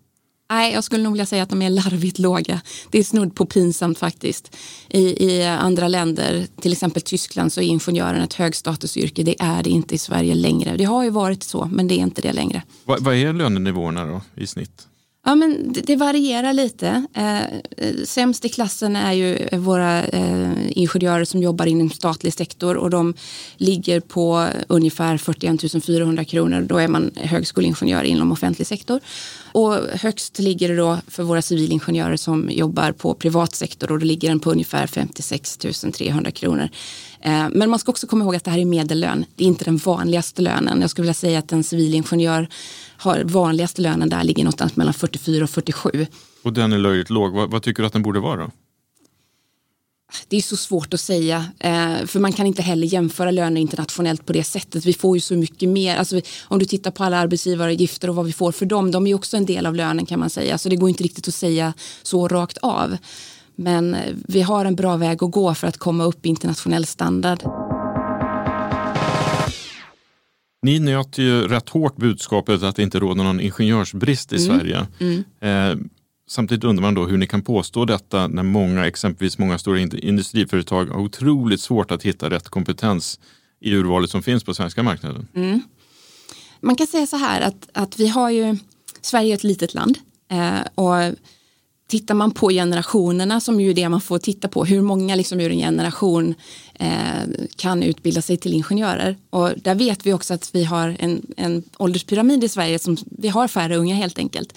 Nej, 0.52 0.74
jag 0.74 0.84
skulle 0.84 1.04
nog 1.04 1.14
vilja 1.14 1.26
säga 1.26 1.44
att 1.44 1.50
de 1.50 1.62
är 1.62 1.70
larvigt 1.70 2.20
låga. 2.20 2.62
Det 2.90 3.00
är 3.00 3.04
snudd 3.04 3.36
på 3.36 3.46
pinsamt 3.46 3.98
faktiskt. 3.98 4.56
I, 4.90 5.26
I 5.26 5.46
andra 5.46 5.88
länder, 5.88 6.48
till 6.62 6.72
exempel 6.72 7.02
Tyskland, 7.02 7.54
så 7.54 7.62
är 7.62 7.66
ingenjören 7.66 8.22
ett 8.22 8.34
högstatusyrke. 8.34 9.24
Det 9.24 9.36
är 9.40 9.64
det 9.64 9.70
inte 9.70 9.96
i 9.96 9.98
Sverige 9.98 10.36
längre. 10.36 10.78
Det 10.78 10.84
har 10.84 11.04
ju 11.04 11.10
varit 11.10 11.44
så, 11.44 11.70
men 11.72 11.88
det 11.88 11.94
är 11.96 12.00
inte 12.00 12.22
det 12.22 12.34
längre. 12.34 12.64
Vad, 12.86 13.04
vad 13.04 13.16
är 13.16 13.34
lönenivåerna 13.34 14.06
då 14.06 14.22
i 14.36 14.48
snitt? 14.48 14.88
Ja, 15.30 15.36
men 15.36 15.74
det, 15.74 15.82
det 15.82 15.96
varierar 15.96 16.54
lite. 16.54 17.06
Eh, 17.14 17.44
eh, 17.44 17.96
sämst 18.04 18.46
i 18.46 18.50
klassen 18.50 18.96
är 18.96 19.14
ju 19.14 19.58
våra 19.58 20.04
eh, 20.04 20.52
ingenjörer 20.70 21.26
som 21.26 21.42
jobbar 21.42 21.66
inom 21.66 21.90
statlig 21.90 22.34
sektor 22.34 22.78
och 22.78 22.90
de 22.90 23.14
ligger 23.58 24.00
på 24.00 24.48
ungefär 24.68 25.18
41 25.18 25.86
400 25.86 26.26
kronor. 26.26 26.62
Då 26.62 26.78
är 26.78 26.88
man 26.88 27.12
högskoleingenjör 27.16 28.04
inom 28.04 28.32
offentlig 28.32 28.68
sektor. 28.68 29.00
Och 29.52 29.74
högst 29.94 30.40
ligger 30.40 30.70
det 30.70 30.76
då 30.76 30.98
för 31.08 31.24
våra 31.24 31.42
civilingenjörer 31.42 32.18
som 32.18 32.50
jobbar 32.52 32.92
på 32.92 33.14
privat 33.14 33.56
sektor 33.56 33.92
och 33.92 34.00
då 34.00 34.06
ligger 34.06 34.30
den 34.30 34.40
på 34.40 34.52
ungefär 34.52 34.88
56 34.88 35.58
300 35.94 36.32
kronor. 36.32 36.70
Eh, 37.22 37.48
men 37.52 37.70
man 37.70 37.80
ska 37.80 37.92
också 37.92 38.08
komma 38.08 38.24
ihåg 38.24 38.36
att 38.36 38.44
det 38.44 38.52
här 38.52 38.60
är 38.60 38.66
medellön. 38.66 39.26
Det 39.36 39.44
är 39.44 39.48
inte 39.48 39.66
den 39.66 39.78
vanligaste 39.78 40.42
lönen. 40.42 40.82
Jag 40.82 40.90
skulle 40.90 41.04
vilja 41.04 41.14
säga 41.14 41.40
att 41.40 41.52
en 41.52 41.64
civilingenjör 41.64 42.48
har 42.98 43.24
vanligaste 43.24 43.82
lönen 43.82 44.10
där 44.10 44.24
ligger 44.24 44.44
någonstans 44.44 44.76
mellan 44.76 44.94
44 44.94 45.44
och 45.44 45.50
47. 45.50 46.08
Och 46.44 46.54
den 46.54 46.74
är 46.74 46.78
löjligt 46.78 47.10
låg. 47.10 47.34
Vad, 47.34 47.52
vad 47.52 47.64
tycker 47.64 47.84
du 47.84 47.88
att 47.88 47.94
den 47.94 48.04
borde 48.04 48.20
vara? 48.20 48.52
Det 50.28 50.38
är 50.38 50.42
så 50.42 50.58
svårt 50.58 50.94
att 50.94 51.00
säga, 51.00 51.46
eh, 51.60 52.06
för 52.06 52.20
man 52.20 52.34
kan 52.34 52.48
inte 52.48 52.62
heller 52.62 52.88
jämföra 52.88 53.32
löner 53.32 53.62
internationellt 53.62 54.26
på 54.26 54.34
det 54.34 54.44
sättet. 54.44 54.86
Vi 54.86 54.94
får 54.94 55.18
ju 55.18 55.22
så 55.22 55.36
mycket 55.36 55.70
mer. 55.70 55.96
Alltså, 55.96 56.22
om 56.44 56.60
du 56.60 56.66
tittar 56.66 56.92
på 56.92 57.04
alla 57.04 57.18
arbetsgivaravgifter 57.18 58.10
och 58.10 58.16
vad 58.16 58.26
vi 58.26 58.34
får 58.34 58.52
för 58.52 58.66
dem, 58.66 58.92
de 58.92 59.08
är 59.08 59.16
också 59.16 59.38
en 59.38 59.46
del 59.46 59.66
av 59.66 59.76
lönen 59.76 60.06
kan 60.06 60.20
man 60.20 60.30
säga. 60.30 60.58
Så 60.58 60.70
det 60.70 60.76
går 60.76 60.90
inte 60.90 61.04
riktigt 61.04 61.28
att 61.28 61.34
säga 61.34 61.74
så 62.04 62.28
rakt 62.28 62.58
av. 62.58 62.98
Men 63.60 63.94
eh, 63.94 64.16
vi 64.28 64.42
har 64.42 64.66
en 64.66 64.76
bra 64.76 64.98
väg 64.98 65.24
att 65.24 65.32
gå 65.32 65.54
för 65.54 65.68
att 65.68 65.78
komma 65.78 66.04
upp 66.04 66.26
i 66.26 66.30
internationell 66.30 66.86
standard. 66.86 67.44
Ni 70.62 70.80
nöt 70.80 71.18
ju 71.18 71.48
rätt 71.48 71.70
hårt 71.70 71.96
budskapet 71.96 72.64
att 72.64 72.76
det 72.76 72.84
inte 72.84 73.00
råder 73.00 73.24
någon 73.24 73.40
ingenjörsbrist 73.40 74.34
i 74.34 74.46
mm. 74.46 74.60
Sverige. 74.60 74.88
Mm. 75.00 75.24
Eh, 75.42 75.88
samtidigt 76.30 76.64
undrar 76.64 76.82
man 76.82 76.94
då 76.94 77.06
hur 77.06 77.18
ni 77.18 77.28
kan 77.28 77.42
påstå 77.42 77.86
detta 77.86 78.28
när 78.28 78.44
många, 78.44 78.88
exempelvis 78.88 79.38
många 79.38 79.58
stora 79.58 79.80
industriföretag 79.80 80.86
har 80.86 81.00
otroligt 81.00 81.62
svårt 81.62 81.92
att 81.92 82.04
hitta 82.04 82.30
rätt 82.30 82.50
kompetens 82.50 83.20
i 83.60 83.74
urvalet 83.74 84.10
som 84.10 84.24
finns 84.24 84.44
på 84.44 84.54
svenska 84.54 84.84
marknaden. 84.84 85.28
Mm. 85.36 85.62
Man 86.62 86.76
kan 86.76 86.88
säga 86.88 87.08
så 87.08 87.18
här 87.18 87.42
att, 87.42 87.70
att 87.74 88.00
vi 88.00 88.08
har 88.08 88.30
ju, 88.30 88.58
Sverige 89.02 89.34
är 89.34 89.36
ett 89.36 89.44
litet 89.44 89.74
land 89.74 89.98
eh, 90.32 90.62
och 90.76 91.16
tittar 91.90 92.16
man 92.16 92.32
på 92.32 92.50
generationerna 92.50 93.40
som 93.40 93.62
ju 93.62 93.70
är 93.70 93.74
det 93.74 93.90
man 93.90 94.02
får 94.02 94.20
titta 94.20 94.48
på, 94.48 94.66
hur 94.66 94.82
många 94.82 95.16
liksom 95.16 95.40
ur 95.40 95.52
en 95.52 95.58
generation 95.58 96.36
eh, 96.74 96.90
kan 97.56 97.84
utbilda 97.84 98.22
sig 98.22 98.38
till 98.38 98.54
ingenjörer. 98.54 99.18
Och 99.30 99.52
där 99.58 99.76
vet 99.76 100.06
vi 100.06 100.14
också 100.14 100.34
att 100.34 100.56
vi 100.56 100.64
har 100.64 100.96
en, 101.00 101.26
en 101.38 101.64
ålderspyramid 101.78 102.44
i 102.44 102.50
Sverige 102.50 102.80
som 102.80 102.98
vi 103.06 103.28
har 103.28 103.48
färre 103.48 103.78
unga 103.78 103.96
helt 103.96 104.18
enkelt. 104.18 104.54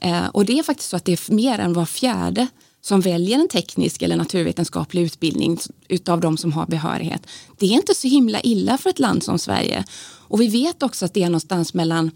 Eh, 0.00 0.26
och 0.26 0.44
det 0.44 0.58
är 0.58 0.62
faktiskt 0.62 0.90
så 0.90 0.96
att 0.96 1.04
det 1.04 1.12
är 1.12 1.32
mer 1.32 1.58
än 1.58 1.72
var 1.72 1.86
fjärde 1.86 2.46
som 2.80 3.00
väljer 3.00 3.38
en 3.38 3.48
teknisk 3.48 4.02
eller 4.02 4.16
naturvetenskaplig 4.16 5.02
utbildning 5.02 5.58
utav 5.88 6.20
de 6.20 6.36
som 6.36 6.52
har 6.52 6.66
behörighet. 6.66 7.26
Det 7.58 7.66
är 7.66 7.72
inte 7.72 7.94
så 7.94 8.08
himla 8.08 8.40
illa 8.40 8.78
för 8.78 8.90
ett 8.90 8.98
land 8.98 9.22
som 9.22 9.38
Sverige. 9.38 9.84
Och 10.02 10.40
vi 10.40 10.48
vet 10.48 10.82
också 10.82 11.04
att 11.04 11.14
det 11.14 11.22
är 11.22 11.28
någonstans 11.28 11.74
mellan 11.74 12.10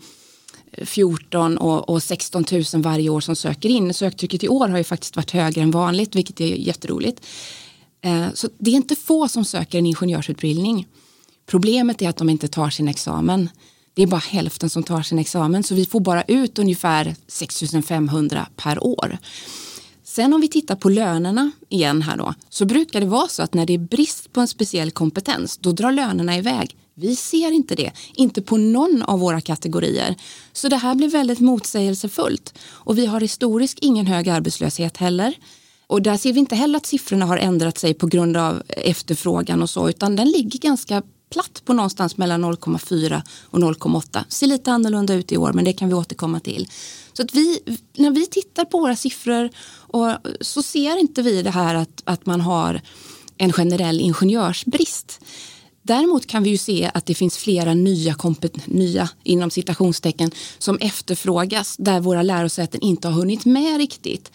14 0.84 1.58
och, 1.58 1.88
och 1.88 2.02
16 2.02 2.44
000 2.52 2.62
varje 2.74 3.10
år 3.10 3.20
som 3.20 3.36
söker 3.36 3.68
in. 3.68 3.94
Söktrycket 3.94 4.44
i 4.44 4.48
år 4.48 4.68
har 4.68 4.78
ju 4.78 4.84
faktiskt 4.84 5.16
varit 5.16 5.30
högre 5.30 5.60
än 5.60 5.70
vanligt, 5.70 6.14
vilket 6.14 6.40
är 6.40 6.54
jätteroligt. 6.54 7.26
Eh, 8.00 8.26
så 8.34 8.48
det 8.58 8.70
är 8.70 8.74
inte 8.74 8.96
få 8.96 9.28
som 9.28 9.44
söker 9.44 9.78
en 9.78 9.86
ingenjörsutbildning. 9.86 10.86
Problemet 11.46 12.02
är 12.02 12.08
att 12.08 12.16
de 12.16 12.28
inte 12.28 12.48
tar 12.48 12.70
sin 12.70 12.88
examen. 12.88 13.48
Det 13.94 14.02
är 14.02 14.06
bara 14.06 14.18
hälften 14.18 14.70
som 14.70 14.82
tar 14.82 15.02
sin 15.02 15.18
examen, 15.18 15.62
så 15.62 15.74
vi 15.74 15.86
får 15.86 16.00
bara 16.00 16.22
ut 16.22 16.58
ungefär 16.58 17.14
6 17.26 17.64
500 17.86 18.46
per 18.56 18.84
år. 18.84 19.18
Sen 20.04 20.34
om 20.34 20.40
vi 20.40 20.48
tittar 20.48 20.76
på 20.76 20.88
lönerna 20.88 21.50
igen 21.68 22.02
här 22.02 22.16
då, 22.16 22.34
så 22.48 22.64
brukar 22.64 23.00
det 23.00 23.06
vara 23.06 23.28
så 23.28 23.42
att 23.42 23.54
när 23.54 23.66
det 23.66 23.74
är 23.74 23.78
brist 23.78 24.32
på 24.32 24.40
en 24.40 24.48
speciell 24.48 24.90
kompetens, 24.90 25.58
då 25.58 25.72
drar 25.72 25.92
lönerna 25.92 26.36
iväg. 26.36 26.76
Vi 26.98 27.16
ser 27.16 27.52
inte 27.52 27.74
det, 27.74 27.92
inte 28.14 28.42
på 28.42 28.56
någon 28.56 29.02
av 29.02 29.18
våra 29.18 29.40
kategorier. 29.40 30.14
Så 30.52 30.68
det 30.68 30.76
här 30.76 30.94
blir 30.94 31.08
väldigt 31.08 31.40
motsägelsefullt. 31.40 32.58
Och 32.68 32.98
vi 32.98 33.06
har 33.06 33.20
historiskt 33.20 33.78
ingen 33.80 34.06
hög 34.06 34.28
arbetslöshet 34.28 34.96
heller. 34.96 35.34
Och 35.86 36.02
där 36.02 36.16
ser 36.16 36.32
vi 36.32 36.40
inte 36.40 36.54
heller 36.54 36.76
att 36.76 36.86
siffrorna 36.86 37.26
har 37.26 37.36
ändrat 37.36 37.78
sig 37.78 37.94
på 37.94 38.06
grund 38.06 38.36
av 38.36 38.62
efterfrågan 38.68 39.62
och 39.62 39.70
så, 39.70 39.88
utan 39.88 40.16
den 40.16 40.30
ligger 40.30 40.58
ganska 40.58 41.02
platt 41.30 41.62
på 41.64 41.72
någonstans 41.72 42.16
mellan 42.16 42.44
0,4 42.44 43.22
och 43.42 43.58
0,8. 43.58 44.24
Ser 44.28 44.46
lite 44.46 44.72
annorlunda 44.72 45.14
ut 45.14 45.32
i 45.32 45.36
år, 45.36 45.52
men 45.52 45.64
det 45.64 45.72
kan 45.72 45.88
vi 45.88 45.94
återkomma 45.94 46.40
till. 46.40 46.68
Så 47.12 47.22
att 47.22 47.34
vi, 47.34 47.60
när 47.96 48.10
vi 48.10 48.26
tittar 48.26 48.64
på 48.64 48.78
våra 48.80 48.96
siffror 48.96 49.50
och, 49.76 50.12
så 50.40 50.62
ser 50.62 51.00
inte 51.00 51.22
vi 51.22 51.42
det 51.42 51.50
här 51.50 51.74
att, 51.74 52.02
att 52.04 52.26
man 52.26 52.40
har 52.40 52.80
en 53.38 53.52
generell 53.52 54.00
ingenjörsbrist. 54.00 55.20
Däremot 55.86 56.26
kan 56.26 56.42
vi 56.42 56.50
ju 56.50 56.58
se 56.58 56.90
att 56.94 57.06
det 57.06 57.14
finns 57.14 57.38
flera 57.38 57.74
nya, 57.74 58.16
nya 58.66 59.08
inom 59.22 59.50
citationstecken 59.50 60.30
som 60.58 60.78
efterfrågas 60.80 61.76
där 61.76 62.00
våra 62.00 62.22
lärosäten 62.22 62.80
inte 62.80 63.08
har 63.08 63.14
hunnit 63.14 63.44
med 63.44 63.78
riktigt. 63.78 64.32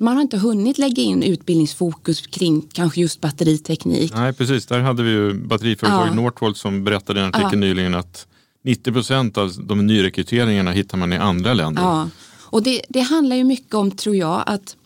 Man 0.00 0.14
har 0.14 0.22
inte 0.22 0.38
hunnit 0.38 0.78
lägga 0.78 1.02
in 1.02 1.22
utbildningsfokus 1.22 2.26
kring 2.26 2.68
kanske 2.72 3.00
just 3.00 3.20
batteriteknik. 3.20 4.14
Nej, 4.14 4.32
precis. 4.32 4.66
Där 4.66 4.80
hade 4.80 5.02
vi 5.02 5.10
ju 5.10 5.34
batteriföretaget 5.34 6.14
ja. 6.14 6.14
Northvolt 6.14 6.56
som 6.56 6.84
berättade 6.84 7.20
i 7.20 7.22
en 7.22 7.28
artikel 7.28 7.48
ja. 7.52 7.58
nyligen 7.58 7.94
att 7.94 8.26
90 8.64 8.92
procent 8.92 9.38
av 9.38 9.52
de 9.64 9.86
nyrekryteringarna 9.86 10.70
hittar 10.70 10.98
man 10.98 11.12
i 11.12 11.16
andra 11.16 11.54
länder. 11.54 11.82
Ja, 11.82 12.08
och 12.40 12.62
det, 12.62 12.82
det 12.88 13.00
handlar 13.00 13.36
ju 13.36 13.44
mycket 13.44 13.74
om, 13.74 13.90
tror 13.90 14.16
jag, 14.16 14.42
att 14.46 14.76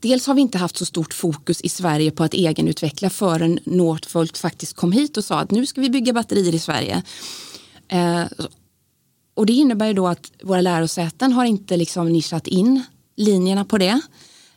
dels 0.00 0.26
har 0.26 0.34
vi 0.34 0.40
inte 0.40 0.58
haft 0.58 0.76
så 0.76 0.84
stort 0.84 1.14
fokus 1.14 1.60
i 1.60 1.68
Sverige 1.68 2.10
på 2.10 2.24
att 2.24 2.34
egenutveckla 2.34 3.10
förrän 3.10 3.58
Northvolt 3.64 4.38
faktiskt 4.38 4.76
kom 4.76 4.92
hit 4.92 5.16
och 5.16 5.24
sa 5.24 5.40
att 5.40 5.50
nu 5.50 5.66
ska 5.66 5.80
vi 5.80 5.90
bygga 5.90 6.12
batterier 6.12 6.54
i 6.54 6.58
Sverige. 6.58 7.02
Eh, 7.88 8.24
och 9.34 9.46
det 9.46 9.52
innebär 9.52 9.86
ju 9.86 9.92
då 9.92 10.08
att 10.08 10.32
våra 10.42 10.60
lärosäten 10.60 11.32
har 11.32 11.44
inte 11.44 11.76
liksom 11.76 12.12
nischat 12.12 12.46
in 12.46 12.82
linjerna 13.16 13.64
på 13.64 13.78
det 13.78 14.00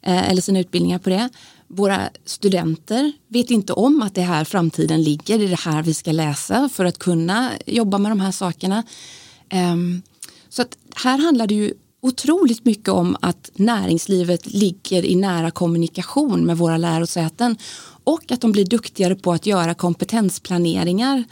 eh, 0.01 0.29
eller 0.29 0.41
sina 0.41 0.59
utbildningar 0.59 0.99
på 0.99 1.09
det. 1.09 1.29
Våra 1.67 2.09
studenter 2.25 3.11
vet 3.27 3.51
inte 3.51 3.73
om 3.73 4.01
att 4.01 4.15
det 4.15 4.21
är 4.21 4.25
här 4.25 4.43
framtiden 4.43 5.03
ligger, 5.03 5.37
det 5.37 5.45
är 5.45 5.49
det 5.49 5.59
här 5.59 5.83
vi 5.83 5.93
ska 5.93 6.11
läsa 6.11 6.69
för 6.69 6.85
att 6.85 6.99
kunna 6.99 7.51
jobba 7.65 7.97
med 7.97 8.11
de 8.11 8.19
här 8.19 8.31
sakerna. 8.31 8.83
Eh, 9.49 9.75
så 10.49 10.61
att 10.61 10.77
här 10.95 11.17
handlar 11.17 11.47
det 11.47 11.55
ju 11.55 11.73
otroligt 12.03 12.65
mycket 12.65 12.89
om 12.89 13.17
att 13.21 13.51
näringslivet 13.53 14.53
ligger 14.53 15.05
i 15.05 15.15
nära 15.15 15.51
kommunikation 15.51 16.45
med 16.45 16.57
våra 16.57 16.77
lärosäten 16.77 17.57
och 18.03 18.31
att 18.31 18.41
de 18.41 18.51
blir 18.51 18.65
duktigare 18.65 19.15
på 19.15 19.33
att 19.33 19.45
göra 19.45 19.73
kompetensplaneringar 19.73 21.23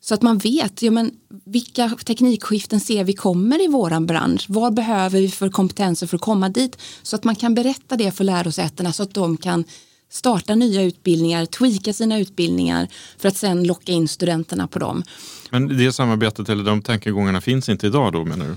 så 0.00 0.14
att 0.14 0.22
man 0.22 0.38
vet 0.38 0.82
ja, 0.82 0.90
men, 0.90 1.10
vilka 1.44 1.88
teknikskiften 2.04 2.80
ser 2.80 3.04
vi 3.04 3.12
kommer 3.12 3.64
i 3.64 3.68
våran 3.68 4.06
bransch. 4.06 4.44
Vad 4.48 4.74
behöver 4.74 5.20
vi 5.20 5.28
för 5.28 5.48
kompetenser 5.48 6.06
för 6.06 6.16
att 6.16 6.22
komma 6.22 6.48
dit? 6.48 6.78
Så 7.02 7.16
att 7.16 7.24
man 7.24 7.36
kan 7.36 7.54
berätta 7.54 7.96
det 7.96 8.10
för 8.10 8.24
lärosätena 8.24 8.92
så 8.92 9.02
att 9.02 9.14
de 9.14 9.36
kan 9.36 9.64
starta 10.10 10.54
nya 10.54 10.82
utbildningar, 10.82 11.46
tweaka 11.46 11.92
sina 11.92 12.18
utbildningar 12.18 12.88
för 13.18 13.28
att 13.28 13.36
sen 13.36 13.64
locka 13.64 13.92
in 13.92 14.08
studenterna 14.08 14.66
på 14.66 14.78
dem. 14.78 15.02
Men 15.50 15.78
det 15.78 15.92
samarbetet 15.92 16.48
eller 16.48 16.64
de 16.64 16.82
tankegångarna 16.82 17.40
finns 17.40 17.68
inte 17.68 17.86
idag 17.86 18.12
då 18.12 18.24
menar 18.24 18.46
du? 18.46 18.56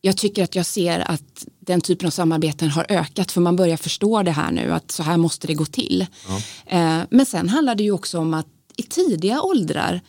Jag 0.00 0.16
tycker 0.16 0.44
att 0.44 0.54
jag 0.54 0.66
ser 0.66 1.10
att 1.10 1.46
den 1.60 1.80
typen 1.80 2.06
av 2.06 2.10
samarbeten 2.10 2.68
har 2.70 2.86
ökat 2.88 3.32
för 3.32 3.40
man 3.40 3.56
börjar 3.56 3.76
förstå 3.76 4.22
det 4.22 4.30
här 4.30 4.50
nu 4.52 4.72
att 4.72 4.90
så 4.90 5.02
här 5.02 5.16
måste 5.16 5.46
det 5.46 5.54
gå 5.54 5.64
till. 5.64 6.06
Ja. 6.28 6.36
Eh, 6.78 7.02
Men 7.10 7.26
sen 7.26 7.48
handlar 7.48 7.74
det 7.74 7.82
ju 7.82 7.90
också 7.92 8.18
om 8.18 8.34
att 8.34 8.46
i 8.76 8.82
tidiga 8.82 9.40
åldrar 9.42 10.00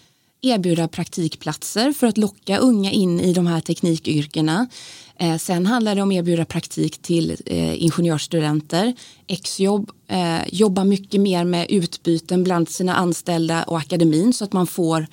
erbjuda 0.41 0.87
praktikplatser 0.87 1.91
för 1.91 2.07
att 2.07 2.17
locka 2.17 2.57
unga 2.57 2.91
in 2.91 3.19
i 3.19 3.33
de 3.33 3.47
här 3.47 3.61
teknikyrkena. 3.61 4.67
Eh, 5.19 5.37
Sen 5.37 5.65
handlar 5.65 5.95
det 5.95 6.01
om 6.01 6.09
att 6.09 6.15
erbjuda 6.15 6.45
praktik 6.45 7.01
till 7.01 7.37
eh, 7.45 7.83
ingenjörsstudenter. 7.83 8.95
Exjobb 9.27 9.91
jobbar 10.47 10.83
mycket 10.83 11.21
mer 11.21 11.43
med 11.43 11.65
utbyten 11.69 12.43
bland 12.43 12.69
sina 12.69 12.95
anställda 12.95 13.63
och 13.63 13.77
akademin 13.77 14.33
så 14.33 14.43
att 14.43 14.53
man 14.53 14.67
får 14.67 15.07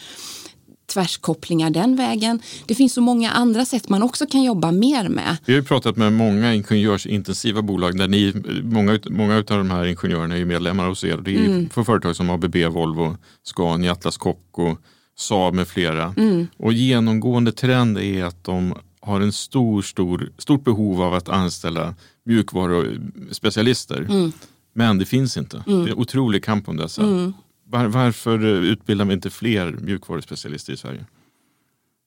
tvärskopplingar 0.94 1.70
den 1.70 1.96
vägen. 1.96 2.40
Det 2.66 2.74
finns 2.74 2.94
så 2.94 3.00
många 3.00 3.30
andra 3.30 3.64
sätt 3.64 3.88
man 3.88 4.02
också 4.02 4.26
kan 4.26 4.42
jobba 4.42 4.72
mer 4.72 5.09
med. 5.09 5.37
Vi 5.44 5.52
har 5.52 5.61
ju 5.61 5.66
pratat 5.66 5.96
med 5.96 6.12
många 6.12 6.54
ingenjörsintensiva 6.54 7.62
bolag 7.62 7.98
där 7.98 8.09
ni, 8.09 8.33
många, 8.62 8.98
många 9.11 9.37
av 9.37 9.44
de 9.44 9.70
här 9.70 9.85
ingenjörerna 9.85 10.37
är 10.38 10.44
medlemmar 10.44 10.88
hos 10.88 11.04
er. 11.04 11.16
Det 11.16 11.35
är 11.37 11.44
Mm. 11.44 11.68
för 11.68 11.85
företag 11.85 12.16
som 12.16 12.30
ABB, 12.30 12.57
Volvo, 12.68 13.16
Scania, 13.42 13.92
Atlas 13.92 14.16
Copco, 14.16 14.76
Saab 15.16 15.54
med 15.54 15.68
flera. 15.68 16.14
Mm. 16.16 16.46
Och 16.57 16.72
genomgående 16.72 17.52
trend 17.52 17.98
är 17.98 18.24
att 18.24 18.44
de 18.44 18.74
har 19.00 19.20
en 19.20 19.33
stor, 19.33 19.83
stor, 19.83 20.33
stort 20.38 20.64
behov 20.64 21.02
av 21.02 21.14
att 21.14 21.28
anställa 21.28 21.94
mjukvaruspecialister. 22.26 24.07
Mm. 24.11 24.33
Men 24.74 24.98
det 24.98 25.04
finns 25.04 25.37
inte. 25.37 25.64
Mm. 25.66 25.85
Det 25.85 25.90
är 25.90 25.98
otrolig 25.98 26.44
kamp 26.44 26.68
om 26.68 26.76
dessa. 26.76 27.02
Mm. 27.02 27.33
Var, 27.75 27.87
varför 27.87 28.45
eh, 28.45 28.71
utbildar 28.71 29.05
vi 29.05 29.15
inte 29.15 29.31
fler 29.31 29.73
mjukvaruspecialister 29.73 30.73
i 30.73 30.77
Sverige? 30.77 31.05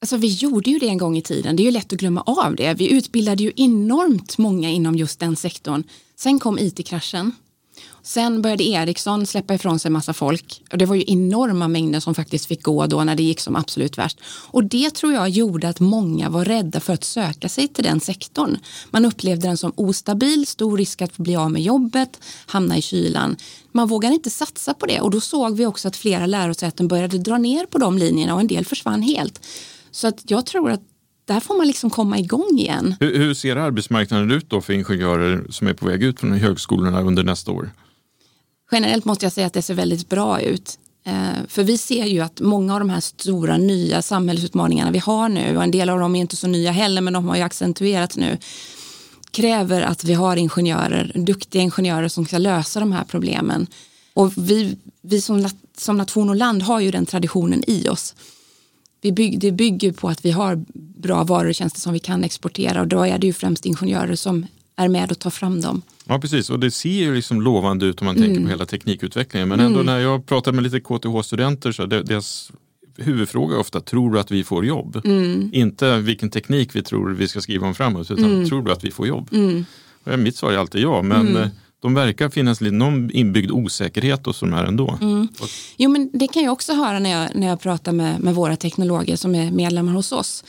Alltså 0.00 0.16
vi 0.16 0.26
gjorde 0.26 0.70
ju 0.70 0.78
det 0.78 0.88
en 0.88 0.98
gång 0.98 1.16
i 1.16 1.22
tiden, 1.22 1.56
det 1.56 1.62
är 1.62 1.64
ju 1.64 1.70
lätt 1.70 1.92
att 1.92 1.98
glömma 1.98 2.22
av 2.22 2.56
det. 2.56 2.74
Vi 2.74 2.92
utbildade 2.92 3.42
ju 3.42 3.52
enormt 3.56 4.38
många 4.38 4.70
inom 4.70 4.94
just 4.94 5.20
den 5.20 5.36
sektorn. 5.36 5.82
Sen 6.16 6.38
kom 6.38 6.58
it-kraschen. 6.58 7.32
Sen 8.08 8.42
började 8.42 8.64
Ericsson 8.64 9.26
släppa 9.26 9.54
ifrån 9.54 9.78
sig 9.78 9.90
massa 9.90 10.12
folk 10.12 10.62
och 10.72 10.78
det 10.78 10.86
var 10.86 10.94
ju 10.94 11.04
enorma 11.06 11.68
mängder 11.68 12.00
som 12.00 12.14
faktiskt 12.14 12.46
fick 12.46 12.62
gå 12.62 12.86
då 12.86 13.04
när 13.04 13.14
det 13.14 13.22
gick 13.22 13.40
som 13.40 13.56
absolut 13.56 13.98
värst. 13.98 14.20
Och 14.26 14.64
det 14.64 14.94
tror 14.94 15.12
jag 15.12 15.28
gjorde 15.28 15.68
att 15.68 15.80
många 15.80 16.28
var 16.28 16.44
rädda 16.44 16.80
för 16.80 16.92
att 16.92 17.04
söka 17.04 17.48
sig 17.48 17.68
till 17.68 17.84
den 17.84 18.00
sektorn. 18.00 18.58
Man 18.90 19.04
upplevde 19.04 19.48
den 19.48 19.56
som 19.56 19.72
ostabil, 19.76 20.46
stor 20.46 20.78
risk 20.78 21.02
att 21.02 21.16
bli 21.16 21.36
av 21.36 21.50
med 21.50 21.62
jobbet, 21.62 22.20
hamna 22.46 22.76
i 22.76 22.82
kylan. 22.82 23.36
Man 23.72 23.88
vågade 23.88 24.14
inte 24.14 24.30
satsa 24.30 24.74
på 24.74 24.86
det 24.86 25.00
och 25.00 25.10
då 25.10 25.20
såg 25.20 25.56
vi 25.56 25.66
också 25.66 25.88
att 25.88 25.96
flera 25.96 26.26
lärosäten 26.26 26.88
började 26.88 27.18
dra 27.18 27.38
ner 27.38 27.66
på 27.66 27.78
de 27.78 27.98
linjerna 27.98 28.34
och 28.34 28.40
en 28.40 28.46
del 28.46 28.64
försvann 28.64 29.02
helt. 29.02 29.40
Så 29.90 30.08
att 30.08 30.30
jag 30.30 30.46
tror 30.46 30.70
att 30.70 30.82
där 31.24 31.40
får 31.40 31.56
man 31.56 31.66
liksom 31.66 31.90
komma 31.90 32.18
igång 32.18 32.58
igen. 32.58 32.94
Hur, 33.00 33.18
hur 33.18 33.34
ser 33.34 33.56
arbetsmarknaden 33.56 34.30
ut 34.30 34.50
då 34.50 34.60
för 34.60 34.72
ingenjörer 34.72 35.46
som 35.50 35.66
är 35.66 35.74
på 35.74 35.86
väg 35.86 36.02
ut 36.02 36.20
från 36.20 36.32
högskolorna 36.32 37.00
under 37.02 37.22
nästa 37.22 37.52
år? 37.52 37.70
Generellt 38.72 39.04
måste 39.04 39.24
jag 39.24 39.32
säga 39.32 39.46
att 39.46 39.52
det 39.52 39.62
ser 39.62 39.74
väldigt 39.74 40.08
bra 40.08 40.40
ut. 40.40 40.78
Eh, 41.04 41.46
för 41.48 41.62
vi 41.62 41.78
ser 41.78 42.04
ju 42.04 42.20
att 42.20 42.40
många 42.40 42.74
av 42.74 42.80
de 42.80 42.90
här 42.90 43.00
stora 43.00 43.56
nya 43.56 44.02
samhällsutmaningarna 44.02 44.90
vi 44.90 44.98
har 44.98 45.28
nu, 45.28 45.56
och 45.56 45.62
en 45.62 45.70
del 45.70 45.88
av 45.88 45.98
dem 45.98 46.16
är 46.16 46.20
inte 46.20 46.36
så 46.36 46.46
nya 46.46 46.70
heller, 46.70 47.00
men 47.00 47.12
de 47.12 47.28
har 47.28 47.36
ju 47.36 47.42
accentuerats 47.42 48.16
nu, 48.16 48.38
kräver 49.30 49.82
att 49.82 50.04
vi 50.04 50.14
har 50.14 50.36
ingenjörer, 50.36 51.12
duktiga 51.14 51.62
ingenjörer 51.62 52.08
som 52.08 52.26
ska 52.26 52.38
lösa 52.38 52.80
de 52.80 52.92
här 52.92 53.04
problemen. 53.04 53.66
Och 54.14 54.32
vi, 54.36 54.76
vi 55.02 55.20
som, 55.20 55.48
som 55.76 55.96
nation 55.96 56.28
och 56.28 56.36
land 56.36 56.62
har 56.62 56.80
ju 56.80 56.90
den 56.90 57.06
traditionen 57.06 57.64
i 57.66 57.88
oss. 57.88 58.14
Vi 59.00 59.12
bygg, 59.12 59.40
det 59.40 59.52
bygger 59.52 59.92
på 59.92 60.08
att 60.08 60.24
vi 60.24 60.30
har 60.30 60.64
bra 60.74 61.24
varor 61.24 61.48
och 61.48 61.54
tjänster 61.54 61.80
som 61.80 61.92
vi 61.92 61.98
kan 61.98 62.24
exportera 62.24 62.80
och 62.80 62.88
då 62.88 63.06
är 63.06 63.18
det 63.18 63.26
ju 63.26 63.32
främst 63.32 63.66
ingenjörer 63.66 64.16
som 64.16 64.46
är 64.78 64.88
med 64.88 65.10
och 65.10 65.18
tar 65.18 65.30
fram 65.30 65.60
dem. 65.60 65.82
Ja 66.04 66.18
precis 66.18 66.50
och 66.50 66.60
det 66.60 66.70
ser 66.70 66.88
ju 66.90 67.14
liksom 67.14 67.42
lovande 67.42 67.86
ut 67.86 68.00
om 68.00 68.04
man 68.04 68.14
tänker 68.14 68.30
Mm. 68.30 68.42
på 68.44 68.48
hela 68.50 68.66
teknikutvecklingen. 68.66 69.48
Men 69.48 69.60
ändå 69.60 69.80
Mm. 69.80 69.86
när 69.86 69.98
jag 70.00 70.26
pratar 70.26 70.52
med 70.52 70.62
lite 70.64 70.80
KTH-studenter 70.80 71.72
så 71.72 71.82
är 71.82 71.86
det- 71.86 72.02
deras 72.02 72.50
huvudfråga 72.96 73.54
är 73.56 73.60
ofta, 73.60 73.80
tror 73.80 74.12
du 74.12 74.20
att 74.20 74.30
vi 74.30 74.44
får 74.44 74.64
jobb? 74.66 75.00
Mm. 75.04 75.50
Inte 75.52 75.98
vilken 75.98 76.30
teknik 76.30 76.76
vi 76.76 76.82
tror 76.82 77.10
vi 77.10 77.28
ska 77.28 77.40
skriva 77.40 77.66
om 77.66 77.74
framåt 77.74 78.10
utan 78.10 78.24
Mm. 78.24 78.48
tror 78.48 78.62
du 78.62 78.72
att 78.72 78.84
vi 78.84 78.90
får 78.90 79.06
jobb? 79.06 79.28
Mm. 79.32 79.64
Och 80.04 80.18
mitt 80.18 80.36
svar 80.36 80.52
är 80.52 80.56
alltid 80.58 80.82
ja 80.82 81.02
men 81.02 81.28
Mm. 81.28 81.42
eh, 81.42 81.48
de 81.82 81.94
verkar 81.94 82.28
finnas 82.28 82.60
lite, 82.60 82.74
någon 82.74 83.10
inbyggd 83.10 83.50
osäkerhet 83.50 84.26
hos 84.26 84.40
de 84.40 84.52
här 84.52 84.64
ändå. 84.64 84.98
Mm. 85.00 85.28
Jo 85.76 85.90
men 85.90 86.10
det 86.12 86.28
kan 86.28 86.42
jag 86.42 86.52
också 86.52 86.72
höra 86.74 86.98
när 86.98 87.10
jag, 87.10 87.28
när 87.36 87.46
jag 87.46 87.60
pratar 87.60 87.92
med, 87.92 88.20
med 88.20 88.34
våra 88.34 88.56
teknologer 88.56 89.16
som 89.16 89.34
är 89.34 89.50
medlemmar 89.50 89.92
hos 89.92 90.12
oss. 90.12 90.44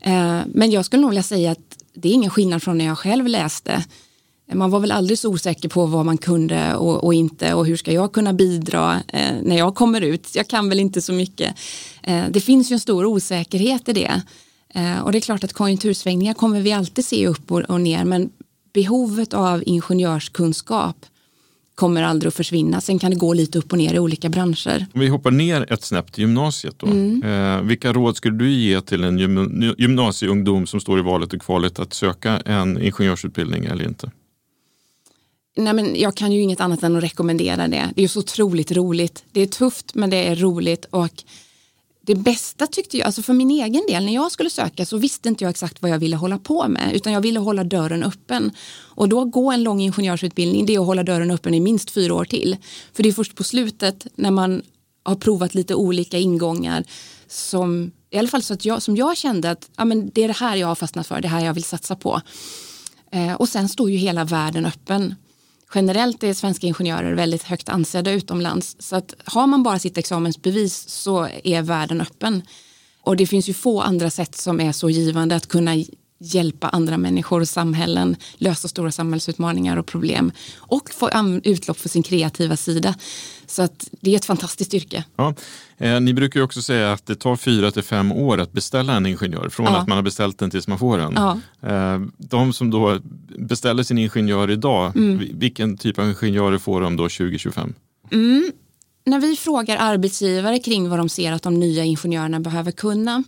Eh, 0.00 0.38
men 0.54 0.70
jag 0.70 0.84
skulle 0.84 1.00
nog 1.02 1.10
vilja 1.10 1.22
säga 1.22 1.50
att 1.50 1.77
det 2.02 2.08
är 2.08 2.12
ingen 2.12 2.30
skillnad 2.30 2.62
från 2.62 2.78
när 2.78 2.84
jag 2.84 2.98
själv 2.98 3.26
läste. 3.26 3.84
Man 4.52 4.70
var 4.70 4.80
väl 4.80 4.92
aldrig 4.92 5.18
så 5.18 5.28
osäker 5.28 5.68
på 5.68 5.86
vad 5.86 6.06
man 6.06 6.18
kunde 6.18 6.74
och, 6.74 7.04
och 7.04 7.14
inte 7.14 7.54
och 7.54 7.66
hur 7.66 7.76
ska 7.76 7.92
jag 7.92 8.12
kunna 8.12 8.32
bidra 8.32 9.02
eh, 9.08 9.34
när 9.42 9.58
jag 9.58 9.74
kommer 9.74 10.00
ut. 10.00 10.34
Jag 10.34 10.48
kan 10.48 10.68
väl 10.68 10.80
inte 10.80 11.02
så 11.02 11.12
mycket. 11.12 11.54
Eh, 12.02 12.24
det 12.30 12.40
finns 12.40 12.70
ju 12.70 12.74
en 12.74 12.80
stor 12.80 13.04
osäkerhet 13.04 13.88
i 13.88 13.92
det. 13.92 14.22
Eh, 14.74 14.98
och 15.00 15.12
det 15.12 15.18
är 15.18 15.20
klart 15.20 15.44
att 15.44 15.52
konjunktursvängningar 15.52 16.34
kommer 16.34 16.60
vi 16.60 16.72
alltid 16.72 17.04
se 17.04 17.26
upp 17.26 17.52
och, 17.52 17.60
och 17.60 17.80
ner 17.80 18.04
men 18.04 18.30
behovet 18.72 19.34
av 19.34 19.62
ingenjörskunskap 19.66 21.06
kommer 21.78 22.02
aldrig 22.02 22.28
att 22.28 22.34
försvinna. 22.34 22.80
Sen 22.80 22.98
kan 22.98 23.10
det 23.10 23.16
gå 23.16 23.32
lite 23.32 23.58
upp 23.58 23.72
och 23.72 23.78
ner 23.78 23.94
i 23.94 23.98
olika 23.98 24.28
branscher. 24.28 24.86
Om 24.94 25.00
vi 25.00 25.08
hoppar 25.08 25.30
ner 25.30 25.72
ett 25.72 25.84
snäpp 25.84 26.12
till 26.12 26.22
gymnasiet 26.22 26.74
då. 26.78 26.86
Mm. 26.86 27.22
Eh, 27.22 27.62
vilka 27.62 27.92
råd 27.92 28.16
skulle 28.16 28.38
du 28.38 28.50
ge 28.50 28.80
till 28.80 29.04
en 29.04 29.18
gym- 29.18 29.74
gymnasieungdom 29.78 30.66
som 30.66 30.80
står 30.80 30.98
i 30.98 31.02
valet 31.02 31.32
och 31.32 31.40
kvalet 31.40 31.78
att 31.78 31.94
söka 31.94 32.40
en 32.40 32.82
ingenjörsutbildning 32.82 33.64
eller 33.64 33.84
inte? 33.84 34.10
Nej, 35.56 35.72
men 35.72 36.00
jag 36.00 36.14
kan 36.14 36.32
ju 36.32 36.40
inget 36.40 36.60
annat 36.60 36.82
än 36.82 36.96
att 36.96 37.02
rekommendera 37.02 37.68
det. 37.68 37.90
Det 37.94 38.00
är 38.00 38.02
ju 38.02 38.08
så 38.08 38.18
otroligt 38.18 38.72
roligt. 38.72 39.24
Det 39.32 39.40
är 39.40 39.46
tufft 39.46 39.94
men 39.94 40.10
det 40.10 40.26
är 40.26 40.36
roligt 40.36 40.84
och 40.90 41.24
det 42.08 42.14
bästa 42.14 42.66
tyckte 42.66 42.98
jag, 42.98 43.06
alltså 43.06 43.22
för 43.22 43.32
min 43.32 43.50
egen 43.50 43.86
del, 43.88 44.04
när 44.04 44.14
jag 44.14 44.32
skulle 44.32 44.50
söka 44.50 44.86
så 44.86 44.96
visste 44.96 45.28
inte 45.28 45.44
jag 45.44 45.50
exakt 45.50 45.82
vad 45.82 45.90
jag 45.90 45.98
ville 45.98 46.16
hålla 46.16 46.38
på 46.38 46.68
med 46.68 46.90
utan 46.94 47.12
jag 47.12 47.20
ville 47.20 47.38
hålla 47.40 47.64
dörren 47.64 48.02
öppen. 48.02 48.50
Och 48.80 49.08
då 49.08 49.24
gå 49.24 49.52
en 49.52 49.62
lång 49.62 49.80
ingenjörsutbildning, 49.80 50.66
det 50.66 50.74
är 50.74 50.80
att 50.80 50.86
hålla 50.86 51.02
dörren 51.02 51.30
öppen 51.30 51.54
i 51.54 51.60
minst 51.60 51.90
fyra 51.90 52.14
år 52.14 52.24
till. 52.24 52.56
För 52.92 53.02
det 53.02 53.08
är 53.08 53.12
först 53.12 53.34
på 53.34 53.44
slutet 53.44 54.06
när 54.14 54.30
man 54.30 54.62
har 55.02 55.14
provat 55.14 55.54
lite 55.54 55.74
olika 55.74 56.18
ingångar 56.18 56.84
som, 57.26 57.90
i 58.10 58.18
alla 58.18 58.28
fall 58.28 58.42
så 58.42 58.54
att 58.54 58.64
jag, 58.64 58.82
som 58.82 58.96
jag 58.96 59.16
kände 59.16 59.50
att 59.50 59.70
ja, 59.76 59.84
men 59.84 60.10
det 60.14 60.22
är 60.22 60.28
det 60.28 60.36
här 60.36 60.56
jag 60.56 60.66
har 60.66 60.74
fastnat 60.74 61.06
för, 61.06 61.20
det 61.20 61.28
här 61.28 61.44
jag 61.44 61.54
vill 61.54 61.64
satsa 61.64 61.96
på. 61.96 62.20
Eh, 63.12 63.34
och 63.34 63.48
sen 63.48 63.68
står 63.68 63.90
ju 63.90 63.96
hela 63.96 64.24
världen 64.24 64.66
öppen. 64.66 65.14
Generellt 65.74 66.22
är 66.22 66.34
svenska 66.34 66.66
ingenjörer 66.66 67.14
väldigt 67.14 67.42
högt 67.42 67.68
ansedda 67.68 68.10
utomlands. 68.12 68.76
Så 68.78 68.96
att 68.96 69.14
har 69.24 69.46
man 69.46 69.62
bara 69.62 69.78
sitt 69.78 69.98
examensbevis 69.98 70.88
så 70.88 71.28
är 71.44 71.62
världen 71.62 72.00
öppen. 72.00 72.42
Och 73.02 73.16
det 73.16 73.26
finns 73.26 73.48
ju 73.48 73.54
få 73.54 73.80
andra 73.80 74.10
sätt 74.10 74.36
som 74.36 74.60
är 74.60 74.72
så 74.72 74.90
givande 74.90 75.36
att 75.36 75.48
kunna 75.48 75.74
hjälpa 76.20 76.68
andra 76.68 76.96
människor 76.98 77.40
och 77.40 77.48
samhällen 77.48 78.16
lösa 78.36 78.68
stora 78.68 78.92
samhällsutmaningar 78.92 79.76
och 79.76 79.86
problem 79.86 80.32
och 80.58 80.90
få 80.90 81.10
utlopp 81.44 81.78
för 81.78 81.88
sin 81.88 82.02
kreativa 82.02 82.56
sida. 82.56 82.94
Så 83.46 83.62
att 83.62 83.88
det 84.00 84.10
är 84.12 84.16
ett 84.16 84.24
fantastiskt 84.24 84.74
yrke. 84.74 85.04
Ja. 85.16 85.34
Eh, 85.78 86.00
ni 86.00 86.14
brukar 86.14 86.40
ju 86.40 86.44
också 86.44 86.62
säga 86.62 86.92
att 86.92 87.06
det 87.06 87.14
tar 87.14 87.36
fyra 87.36 87.70
till 87.70 87.82
fem 87.82 88.12
år 88.12 88.40
att 88.40 88.52
beställa 88.52 88.92
en 88.96 89.06
ingenjör 89.06 89.48
från 89.48 89.66
Ja. 89.66 89.76
att 89.76 89.88
man 89.88 89.96
har 89.98 90.02
beställt 90.02 90.38
den 90.38 90.50
tills 90.50 90.68
man 90.68 90.78
får 90.78 90.98
den. 90.98 91.12
Ja. 91.16 91.38
Eh, 91.68 92.00
de 92.18 92.52
som 92.52 92.70
då 92.70 92.98
beställer 93.38 93.82
sin 93.82 93.98
ingenjör 93.98 94.50
idag, 94.50 94.96
Mm. 94.96 95.18
vi- 95.18 95.32
vilken 95.34 95.76
typ 95.76 95.98
av 95.98 96.08
ingenjörer 96.08 96.58
får 96.58 96.80
de 96.80 96.96
då 96.96 97.08
2025? 97.08 97.74
Mm. 98.10 98.52
När 99.06 99.20
vi 99.20 99.36
frågar 99.36 99.76
arbetsgivare 99.76 100.58
kring 100.58 100.88
vad 100.88 100.98
de 100.98 101.08
ser 101.08 101.32
att 101.32 101.42
de 101.42 101.54
nya 101.60 101.84
ingenjörerna 101.84 102.40
behöver 102.40 102.70
kunna 102.70 103.24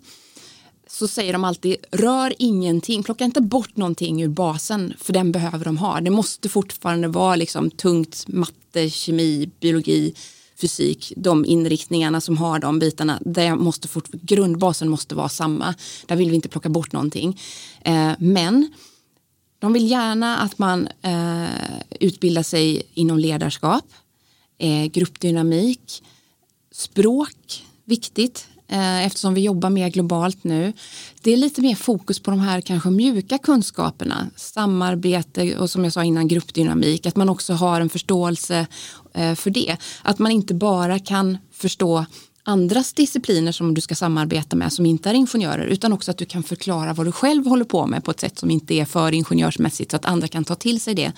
så 0.91 1.09
säger 1.09 1.33
de 1.33 1.45
alltid 1.45 1.77
rör 1.91 2.35
ingenting, 2.39 3.03
plocka 3.03 3.25
inte 3.25 3.41
bort 3.41 3.77
någonting 3.77 4.23
ur 4.23 4.29
basen 4.29 4.95
för 4.99 5.13
den 5.13 5.33
behöver 5.33 5.65
de 5.65 5.79
ha. 5.79 6.01
Det 6.01 6.11
måste 6.11 6.49
fortfarande 6.49 7.09
vara 7.09 7.37
liksom 7.37 7.71
tungt 7.71 8.25
matte, 8.29 8.91
kemi, 8.91 9.51
biologi, 9.61 10.15
fysik, 10.61 11.13
de 11.17 11.45
inriktningarna 11.45 12.21
som 12.21 12.37
har 12.37 12.59
de 12.59 12.79
bitarna. 12.79 13.19
det 13.25 13.55
måste 13.55 13.89
fort, 13.89 14.09
grundbasen 14.11 14.89
måste 14.89 15.15
vara 15.15 15.29
samma. 15.29 15.75
Där 16.07 16.17
vill 16.17 16.31
vi 16.31 16.37
inte 16.37 16.49
plocka 16.49 16.69
bort 16.69 16.93
någonting. 16.93 17.41
Eh, 17.85 18.13
men 18.19 18.73
De 19.59 19.73
vill 19.73 19.91
gärna 19.91 20.39
att 20.39 20.59
man 20.59 20.89
eh, 21.03 21.81
utbildar 22.01 22.43
sig 22.43 22.83
inom 22.95 23.19
ledarskap, 23.19 23.85
eh, 24.59 24.85
gruppdynamik, 24.85 26.03
språk, 26.73 27.65
viktigt 27.85 28.47
Eh, 28.73 29.07
eftersom 29.07 29.35
vi 29.35 29.41
jobbar 29.41 29.71
mer 29.71 29.89
globalt 29.89 30.45
nu. 30.45 30.73
Det 31.23 31.33
är 31.33 31.37
lite 31.37 31.61
mer 31.61 31.75
fokus 31.75 32.21
på 32.21 32.31
de 32.31 32.41
här 32.41 32.61
kanske 32.61 32.91
mjuka 32.91 33.39
kunskaperna, 33.39 34.31
samarbete 34.37 35.59
och 35.59 35.71
som 35.71 35.85
jag 35.85 35.93
sa 35.93 36.05
innan 36.05 36.29
gruppdynamik, 36.29 37.07
att 37.07 37.17
man 37.17 37.29
också 37.29 37.53
har 37.53 37.81
en 37.81 37.89
förståelse 37.89 38.67
eh, 39.15 39.35
för 39.35 39.51
det. 39.51 39.77
Att 40.03 40.19
man 40.19 40.33
inte 40.33 40.55
bara 40.55 40.99
kan 40.99 41.39
förstå 41.53 42.05
andras 42.43 42.93
discipliner 42.93 43.53
som 43.53 43.75
du 43.75 43.81
ska 43.81 43.95
samarbeta 43.95 44.57
med 44.57 44.73
som 44.73 44.87
inte 44.87 45.11
är 45.11 45.15
ingenjörer 45.15 45.67
utan 45.67 45.93
också 45.93 46.11
att 46.11 46.19
du 46.19 46.25
kan 46.25 46.43
förklara 46.43 46.93
vad 46.93 47.07
du 47.07 47.13
själv 47.13 47.47
håller 47.47 47.65
på 47.65 47.87
med 47.87 48.05
på 48.05 48.11
ett 48.11 48.21
sätt 48.21 48.39
som 48.39 48.51
inte 48.51 48.75
är 48.75 48.85
för 48.85 49.13
ingenjörsmässigt 49.13 49.91
så 49.91 49.97
att 49.97 50.05
andra 50.05 50.29
kan 50.29 50.45
ta 50.45 50.55
till 50.55 50.81
sig 50.81 50.95
det. 50.95 51.13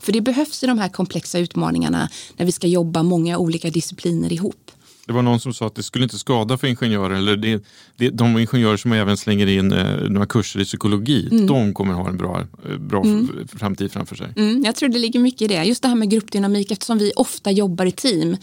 För 0.00 0.12
det 0.12 0.20
behövs 0.20 0.62
i 0.62 0.66
de 0.66 0.78
här 0.78 0.88
komplexa 0.88 1.38
utmaningarna 1.38 2.08
när 2.36 2.46
vi 2.46 2.52
ska 2.52 2.66
jobba 2.66 3.02
många 3.02 3.38
olika 3.38 3.70
discipliner 3.70 4.32
ihop. 4.32 4.70
Det 5.06 5.12
var 5.12 5.22
någon 5.22 5.40
som 5.40 5.54
sa 5.54 5.66
att 5.66 5.74
det 5.74 5.82
skulle 5.82 6.04
inte 6.04 6.18
skada 6.18 6.58
för 6.58 6.66
ingenjörer, 6.66 7.14
eller 7.14 7.36
det, 7.36 7.64
det, 7.96 8.10
de 8.10 8.38
ingenjörer 8.38 8.76
som 8.76 8.92
även 8.92 9.16
slänger 9.16 9.46
in 9.46 9.72
eh, 9.72 10.10
några 10.10 10.26
kurser 10.26 10.60
i 10.60 10.64
psykologi, 10.64 11.28
mm. 11.32 11.46
de 11.46 11.74
kommer 11.74 11.94
ha 11.94 12.08
en 12.08 12.16
bra, 12.16 12.40
eh, 12.40 12.78
bra 12.78 13.02
mm. 13.04 13.48
framtid 13.48 13.92
framför 13.92 14.16
sig. 14.16 14.32
Mm, 14.36 14.62
jag 14.64 14.76
tror 14.76 14.88
det 14.88 14.98
ligger 14.98 15.20
mycket 15.20 15.42
i 15.42 15.46
det, 15.46 15.64
just 15.64 15.82
det 15.82 15.88
här 15.88 15.94
med 15.94 16.10
gruppdynamik 16.10 16.70
eftersom 16.70 16.98
vi 16.98 17.12
ofta 17.16 17.50
jobbar 17.50 17.86
i 17.86 17.92
team 17.92 18.36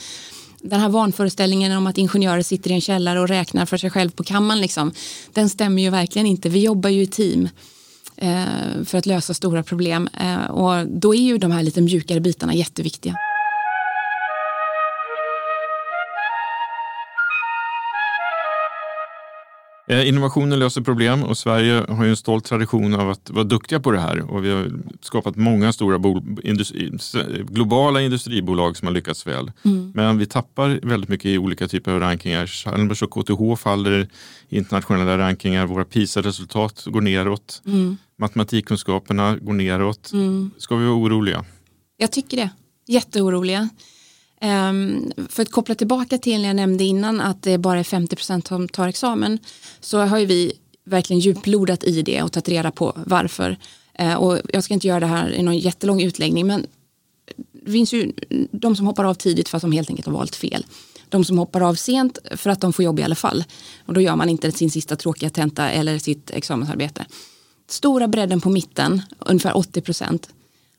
den 0.63 0.80
här 0.80 0.89
vanföreställningen 0.89 1.71
om 1.71 1.88
att 1.88 1.97
ingenjörer 1.97 2.41
sitter 2.41 2.71
i 2.71 2.74
en 2.74 2.82
källare 2.82 3.19
och 3.19 3.28
räknar 3.28 3.65
för 3.65 3.78
sig 3.78 3.89
själv 3.89 4.10
på 4.10 4.24
kammaren, 4.24 4.62
liksom, 4.62 4.91
den 5.34 5.50
stämmer 5.50 5.82
ju 5.82 5.89
verkligen 5.89 6.26
inte. 6.26 6.50
Vi 6.50 6.63
jobbar 6.63 6.89
ju 6.89 7.02
i 7.02 7.08
team 7.08 7.50
eh, 8.15 8.43
för 8.86 8.97
att 8.97 9.06
lösa 9.06 9.34
stora 9.34 9.63
problem 9.63 10.10
eh, 10.19 10.45
och 10.45 10.88
då 10.88 11.15
är 11.15 11.21
ju 11.21 11.38
de 11.38 11.52
här 11.52 11.63
lite 11.63 11.82
mjukare 11.82 12.19
bitarna 12.19 12.54
jätteviktiga. 12.54 13.15
Innovationer 19.91 20.58
löser 20.58 20.82
problem 20.82 21.23
och 21.23 21.38
Sverige 21.38 21.86
har 21.89 22.04
ju 22.04 22.10
en 22.10 22.15
stolt 22.15 22.45
tradition 22.45 22.93
av 22.93 23.10
att 23.10 23.30
vara 23.30 23.43
duktiga 23.43 23.80
på 23.80 23.91
det 23.91 23.99
här 23.99 24.32
och 24.32 24.45
vi 24.45 24.51
har 24.51 24.71
skapat 25.01 25.36
många 25.36 25.73
stora 25.73 26.21
industri, 26.43 26.91
globala 27.49 28.01
industribolag 28.01 28.77
som 28.77 28.88
har 28.88 28.93
lyckats 28.93 29.27
väl. 29.27 29.51
Mm. 29.65 29.91
Men 29.95 30.17
vi 30.17 30.25
tappar 30.25 30.80
väldigt 30.84 31.10
mycket 31.10 31.25
i 31.25 31.38
olika 31.38 31.67
typer 31.67 31.91
av 31.91 31.99
rankingar. 31.99 32.45
Chalmers 32.45 33.04
och 33.04 33.12
KTH 33.12 33.56
faller 33.63 34.08
i 34.49 34.58
internationella 34.58 35.17
rankingar. 35.17 35.65
Våra 35.65 35.86
PISA-resultat 35.86 36.84
går 36.86 37.01
neråt. 37.01 37.62
Mm. 37.65 37.97
Matematikkunskaperna 38.17 39.36
går 39.36 39.54
neråt. 39.54 40.12
Mm. 40.13 40.51
Ska 40.58 40.75
vi 40.75 40.86
vara 40.86 40.95
oroliga? 40.95 41.45
Jag 41.97 42.12
tycker 42.12 42.38
det. 42.38 42.49
Jätteoroliga. 42.88 43.69
Ehm, 44.41 45.12
för 45.30 45.41
att 45.41 45.51
koppla 45.51 45.75
tillbaka 45.75 46.17
till 46.17 46.41
när 46.41 46.47
jag 46.47 46.56
nämnde 46.56 46.84
innan 46.84 47.21
att 47.21 47.43
det 47.43 47.58
bara 47.58 47.80
är 47.80 47.84
50 47.84 48.15
procent 48.15 48.47
som 48.47 48.67
tar 48.67 48.88
examen 48.88 49.39
så 49.80 49.99
har 49.99 50.17
ju 50.17 50.25
vi 50.25 50.54
verkligen 50.84 51.19
djuplodat 51.19 51.84
i 51.84 52.01
det 52.01 52.21
och 52.21 52.32
tagit 52.32 52.49
reda 52.49 52.71
på 52.71 52.93
varför. 53.06 53.58
Ehm, 53.93 54.17
och 54.17 54.39
jag 54.54 54.63
ska 54.63 54.73
inte 54.73 54.88
göra 54.88 54.99
det 54.99 55.06
här 55.06 55.32
i 55.32 55.43
någon 55.43 55.58
jättelång 55.58 56.01
utläggning 56.01 56.47
men 56.47 56.65
det 57.65 57.71
finns 57.71 57.93
ju 57.93 58.12
de 58.51 58.75
som 58.75 58.86
hoppar 58.86 59.04
av 59.04 59.13
tidigt 59.13 59.49
för 59.49 59.58
att 59.58 59.62
de 59.62 59.71
helt 59.71 59.89
enkelt 59.89 60.06
har 60.06 60.13
valt 60.13 60.36
fel. 60.36 60.65
De 61.10 61.25
som 61.25 61.38
hoppar 61.38 61.62
av 61.62 61.75
sent 61.75 62.17
för 62.36 62.49
att 62.49 62.62
de 62.62 62.73
får 62.73 62.86
jobb 62.86 62.99
i 62.99 63.04
alla 63.04 63.15
fall. 63.15 63.43
Och 63.86 63.93
då 63.93 64.01
gör 64.01 64.15
man 64.15 64.30
inte 64.30 64.51
sin 64.51 64.71
sista 64.71 64.95
tråkiga 64.95 65.30
tenta 65.30 65.69
eller 65.69 65.97
sitt 65.97 66.32
examensarbete. 66.32 67.06
Stora 67.69 68.08
bredden 68.08 68.41
på 68.41 68.49
mitten, 68.49 69.01
ungefär 69.19 69.58
80 69.58 69.82
procent, 69.82 70.30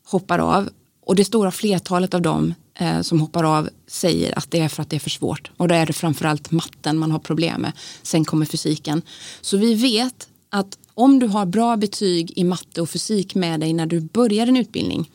hoppar 0.04 0.38
av. 0.38 0.68
Och 1.06 1.16
det 1.16 1.24
stora 1.24 1.50
flertalet 1.50 2.14
av 2.14 2.22
dem 2.22 2.54
Eh, 2.74 3.00
som 3.00 3.20
hoppar 3.20 3.44
av 3.58 3.68
säger 3.86 4.38
att 4.38 4.50
det 4.50 4.58
är 4.58 4.68
för 4.68 4.82
att 4.82 4.90
det 4.90 4.96
är 4.96 5.00
för 5.00 5.10
svårt. 5.10 5.50
Och 5.56 5.68
då 5.68 5.74
är 5.74 5.86
det 5.86 5.92
framförallt 5.92 6.50
matten 6.50 6.98
man 6.98 7.10
har 7.10 7.18
problem 7.18 7.60
med. 7.60 7.72
Sen 8.02 8.24
kommer 8.24 8.46
fysiken. 8.46 9.02
Så 9.40 9.56
vi 9.56 9.74
vet 9.74 10.28
att 10.50 10.78
om 10.94 11.18
du 11.18 11.26
har 11.26 11.46
bra 11.46 11.76
betyg 11.76 12.32
i 12.36 12.44
matte 12.44 12.80
och 12.80 12.90
fysik 12.90 13.34
med 13.34 13.60
dig 13.60 13.72
när 13.72 13.86
du 13.86 14.00
börjar 14.00 14.46
en 14.46 14.56
utbildning 14.56 15.10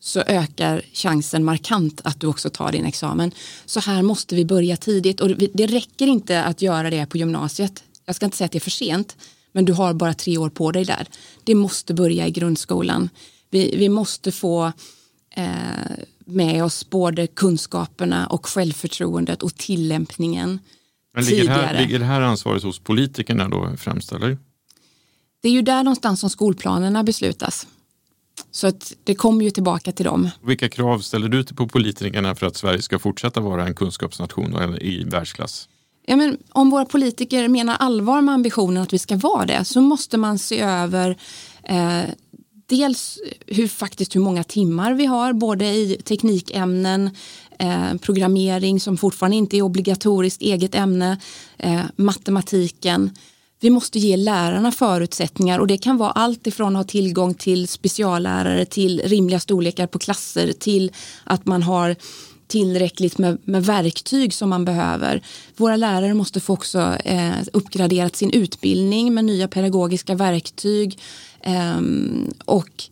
så 0.00 0.20
ökar 0.20 0.82
chansen 0.92 1.44
markant 1.44 2.00
att 2.04 2.20
du 2.20 2.26
också 2.26 2.50
tar 2.50 2.72
din 2.72 2.84
examen. 2.84 3.32
Så 3.66 3.80
här 3.80 4.02
måste 4.02 4.34
vi 4.34 4.44
börja 4.44 4.76
tidigt 4.76 5.20
och 5.20 5.28
det 5.28 5.66
räcker 5.66 6.06
inte 6.06 6.44
att 6.44 6.62
göra 6.62 6.90
det 6.90 7.06
på 7.06 7.18
gymnasiet. 7.18 7.84
Jag 8.06 8.16
ska 8.16 8.24
inte 8.24 8.36
säga 8.36 8.46
att 8.46 8.52
det 8.52 8.58
är 8.58 8.60
för 8.60 8.70
sent, 8.70 9.16
men 9.52 9.64
du 9.64 9.72
har 9.72 9.94
bara 9.94 10.14
tre 10.14 10.38
år 10.38 10.50
på 10.50 10.72
dig 10.72 10.84
där. 10.84 11.06
Det 11.44 11.54
måste 11.54 11.94
börja 11.94 12.26
i 12.26 12.30
grundskolan. 12.30 13.08
Vi, 13.50 13.76
vi 13.76 13.88
måste 13.88 14.32
få 14.32 14.72
eh, 15.36 15.44
med 16.26 16.64
oss 16.64 16.90
både 16.90 17.26
kunskaperna 17.26 18.26
och 18.26 18.46
självförtroendet 18.46 19.42
och 19.42 19.54
tillämpningen 19.54 20.58
Men 21.14 21.24
ligger, 21.24 21.42
tidigare. 21.42 21.66
Här, 21.66 21.80
ligger 21.80 21.98
det 21.98 22.04
här 22.04 22.20
ansvaret 22.20 22.62
hos 22.62 22.78
politikerna 22.78 23.48
då 23.48 23.76
främst 23.76 24.12
eller? 24.12 24.38
Det 25.42 25.48
är 25.48 25.52
ju 25.52 25.62
där 25.62 25.82
någonstans 25.82 26.20
som 26.20 26.30
skolplanerna 26.30 27.02
beslutas. 27.02 27.66
Så 28.50 28.66
att 28.66 28.92
det 29.04 29.14
kommer 29.14 29.44
ju 29.44 29.50
tillbaka 29.50 29.92
till 29.92 30.04
dem. 30.04 30.30
Vilka 30.42 30.68
krav 30.68 30.98
ställer 30.98 31.28
du 31.28 31.44
på 31.44 31.68
politikerna 31.68 32.34
för 32.34 32.46
att 32.46 32.56
Sverige 32.56 32.82
ska 32.82 32.98
fortsätta 32.98 33.40
vara 33.40 33.66
en 33.66 33.74
kunskapsnation 33.74 34.76
i 34.80 35.04
världsklass? 35.04 35.68
Ja, 36.06 36.16
men 36.16 36.38
om 36.48 36.70
våra 36.70 36.84
politiker 36.84 37.48
menar 37.48 37.76
allvar 37.76 38.20
med 38.20 38.34
ambitionen 38.34 38.82
att 38.82 38.92
vi 38.92 38.98
ska 38.98 39.16
vara 39.16 39.46
det 39.46 39.64
så 39.64 39.80
måste 39.80 40.18
man 40.18 40.38
se 40.38 40.60
över 40.60 41.16
eh, 41.62 42.02
dels 42.66 43.18
hur, 43.46 43.68
faktiskt 43.68 44.16
hur 44.16 44.20
många 44.20 44.44
timmar 44.44 44.94
vi 44.94 45.06
har, 45.06 45.32
både 45.32 45.64
i 45.64 46.00
teknikämnen, 46.04 47.10
eh, 47.58 47.94
programmering 48.00 48.80
som 48.80 48.96
fortfarande 48.96 49.36
inte 49.36 49.56
är 49.56 49.62
obligatoriskt 49.62 50.42
eget 50.42 50.74
ämne, 50.74 51.20
eh, 51.58 51.80
matematiken. 51.96 53.10
Vi 53.60 53.70
måste 53.70 53.98
ge 53.98 54.16
lärarna 54.16 54.72
förutsättningar 54.72 55.58
och 55.58 55.66
det 55.66 55.78
kan 55.78 55.96
vara 55.96 56.10
allt 56.10 56.46
ifrån 56.46 56.76
att 56.76 56.80
ha 56.80 56.90
tillgång 56.90 57.34
till 57.34 57.68
speciallärare 57.68 58.64
till 58.64 59.02
rimliga 59.04 59.40
storlekar 59.40 59.86
på 59.86 59.98
klasser 59.98 60.52
till 60.52 60.92
att 61.24 61.46
man 61.46 61.62
har 61.62 61.96
tillräckligt 62.52 63.18
med, 63.18 63.38
med, 63.44 63.64
verktyg 63.64 64.34
som 64.34 64.50
man 64.50 64.64
behöver. 64.64 65.22
Våra 65.56 65.76
lärare 65.76 66.14
måste 66.14 66.40
få 66.40 66.52
också 66.52 66.96
eh, 67.04 67.32
uppgraderat 67.52 68.16
sin 68.16 68.32
utbildning 68.32 69.14
med 69.14 69.24
nya 69.24 69.48
pedagogiska 69.48 70.14
verktyg 70.14 70.98
Ehm, 71.42 72.30
och 72.44 72.84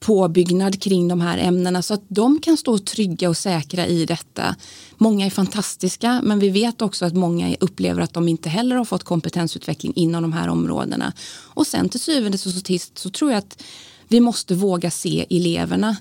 påbyggnad 0.00 0.82
kring 0.82 1.08
de 1.08 1.20
här 1.20 1.38
ämnena 1.38 1.82
så 1.82 1.94
att 1.94 2.02
de 2.08 2.40
kan 2.40 2.56
stå 2.56 2.78
trygga 2.78 3.28
och 3.28 3.36
säkra 3.36 3.86
i 3.86 4.06
detta. 4.06 4.56
Många 4.96 5.26
är 5.26 5.30
fantastiska 5.30 6.20
men 6.24 6.38
vi 6.38 6.48
vet 6.48 6.82
också 6.82 7.04
att 7.04 7.14
många 7.14 7.56
upplever 7.60 8.02
att 8.02 8.14
de 8.14 8.28
inte 8.28 8.48
heller 8.48 8.76
har 8.76 8.84
fått 8.84 9.04
kompetensutveckling 9.04 9.92
inom 9.96 10.22
de 10.22 10.32
här 10.32 10.48
områdena. 10.48 11.12
Och 11.32 11.66
sen 11.66 11.88
till 11.88 12.00
syvende 12.00 12.38
och 12.46 12.66
sist 12.66 12.98
så 12.98 13.10
tror 13.10 13.30
jag 13.30 13.38
att 13.38 13.62
vi 14.08 14.20
måste 14.20 14.54
våga 14.54 14.90
se 14.90 15.26
eleverna 15.30 15.96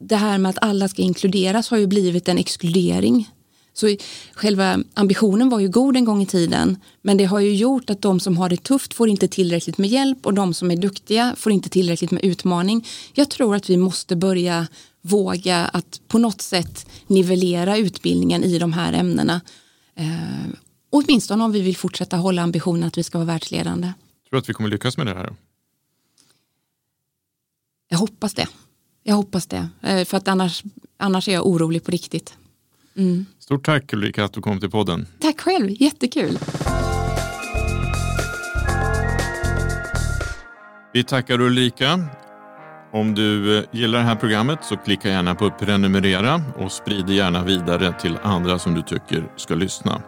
det 0.00 0.16
här 0.16 0.38
med 0.38 0.50
att 0.50 0.62
alla 0.62 0.88
ska 0.88 1.02
inkluderas 1.02 1.70
har 1.70 1.78
ju 1.78 1.86
blivit 1.86 2.28
en 2.28 2.38
exkludering. 2.38 3.30
Så 3.76 3.96
själva 4.32 4.78
ambitionen 4.94 5.48
var 5.48 5.60
ju 5.60 5.68
god 5.68 5.96
en 5.96 6.04
gång 6.04 6.22
i 6.22 6.26
tiden 6.26 6.76
men 7.02 7.16
det 7.16 7.24
har 7.24 7.40
ju 7.40 7.54
gjort 7.54 7.90
att 7.90 8.02
de 8.02 8.20
som 8.20 8.36
har 8.36 8.48
det 8.48 8.62
tufft 8.62 8.94
får 8.94 9.08
inte 9.08 9.28
tillräckligt 9.28 9.78
med 9.78 9.90
hjälp 9.90 10.26
och 10.26 10.34
de 10.34 10.54
som 10.54 10.70
är 10.70 10.76
duktiga 10.76 11.34
får 11.36 11.52
inte 11.52 11.68
tillräckligt 11.68 12.10
med 12.10 12.24
utmaning. 12.24 12.86
Jag 13.12 13.30
tror 13.30 13.56
att 13.56 13.70
vi 13.70 13.76
måste 13.76 14.16
börja 14.16 14.66
våga 15.02 15.56
att 15.56 16.00
på 16.08 16.18
något 16.18 16.40
sätt 16.40 16.86
nivellera 17.06 17.76
utbildningen 17.76 18.44
i 18.44 18.58
de 18.58 18.72
här 18.72 18.92
ämnena. 18.92 19.40
Eh, 19.94 20.46
åtminstone 20.90 21.44
om 21.44 21.52
vi 21.52 21.60
vill 21.60 21.76
fortsätta 21.76 22.16
hålla 22.16 22.42
ambitionen 22.42 22.84
att 22.84 22.98
vi 22.98 23.02
ska 23.02 23.18
vara 23.18 23.26
världsledande. 23.26 23.92
Tror 24.28 24.36
du 24.36 24.38
att 24.38 24.48
vi 24.48 24.52
kommer 24.52 24.70
lyckas 24.70 24.96
med 24.96 25.06
det 25.06 25.14
här? 25.14 25.34
Jag 27.88 27.98
hoppas 27.98 28.34
det. 28.34 28.48
Jag 29.02 29.14
hoppas 29.14 29.46
det, 29.46 29.68
eh, 29.82 30.04
för 30.04 30.16
att 30.16 30.28
annars, 30.28 30.64
annars 30.96 31.28
är 31.28 31.32
jag 31.32 31.46
orolig 31.46 31.84
på 31.84 31.90
riktigt. 31.90 32.36
Mm. 32.96 33.26
Stort 33.46 33.64
tack 33.64 33.92
Ulrika 33.92 34.24
att 34.24 34.32
du 34.32 34.40
kom 34.40 34.60
till 34.60 34.70
podden. 34.70 35.06
Tack 35.18 35.40
själv, 35.40 35.70
jättekul. 35.70 36.38
Vi 40.92 41.04
tackar 41.04 41.40
Ulrika. 41.40 42.00
Om 42.92 43.14
du 43.14 43.58
eh, 43.58 43.64
gillar 43.70 43.98
det 43.98 44.04
här 44.04 44.14
programmet 44.14 44.58
så 44.64 44.76
klicka 44.76 45.08
gärna 45.08 45.34
på 45.34 45.50
prenumerera 45.50 46.42
och 46.56 46.72
sprid 46.72 47.08
gärna 47.08 47.44
vidare 47.44 47.92
till 48.00 48.18
andra 48.22 48.58
som 48.58 48.74
du 48.74 48.82
tycker 48.82 49.32
ska 49.36 49.54
lyssna. 49.54 50.02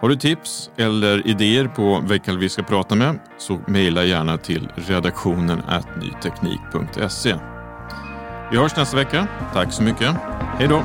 Har 0.00 0.08
du 0.08 0.16
tips 0.16 0.70
eller 0.76 1.26
idéer 1.26 1.68
på 1.68 2.04
vilka 2.08 2.32
vi 2.32 2.48
ska 2.48 2.62
prata 2.62 2.94
med 2.94 3.18
så 3.38 3.60
mejla 3.66 4.04
gärna 4.04 4.38
till 4.38 4.68
redaktionen 4.74 5.62
nyteknik.se. 6.00 7.34
Vi 8.50 8.56
hörs 8.56 8.76
nästa 8.76 8.96
vecka. 8.96 9.28
Tack 9.52 9.72
så 9.72 9.82
mycket. 9.82 10.16
Hej 10.58 10.68
då! 10.68 10.84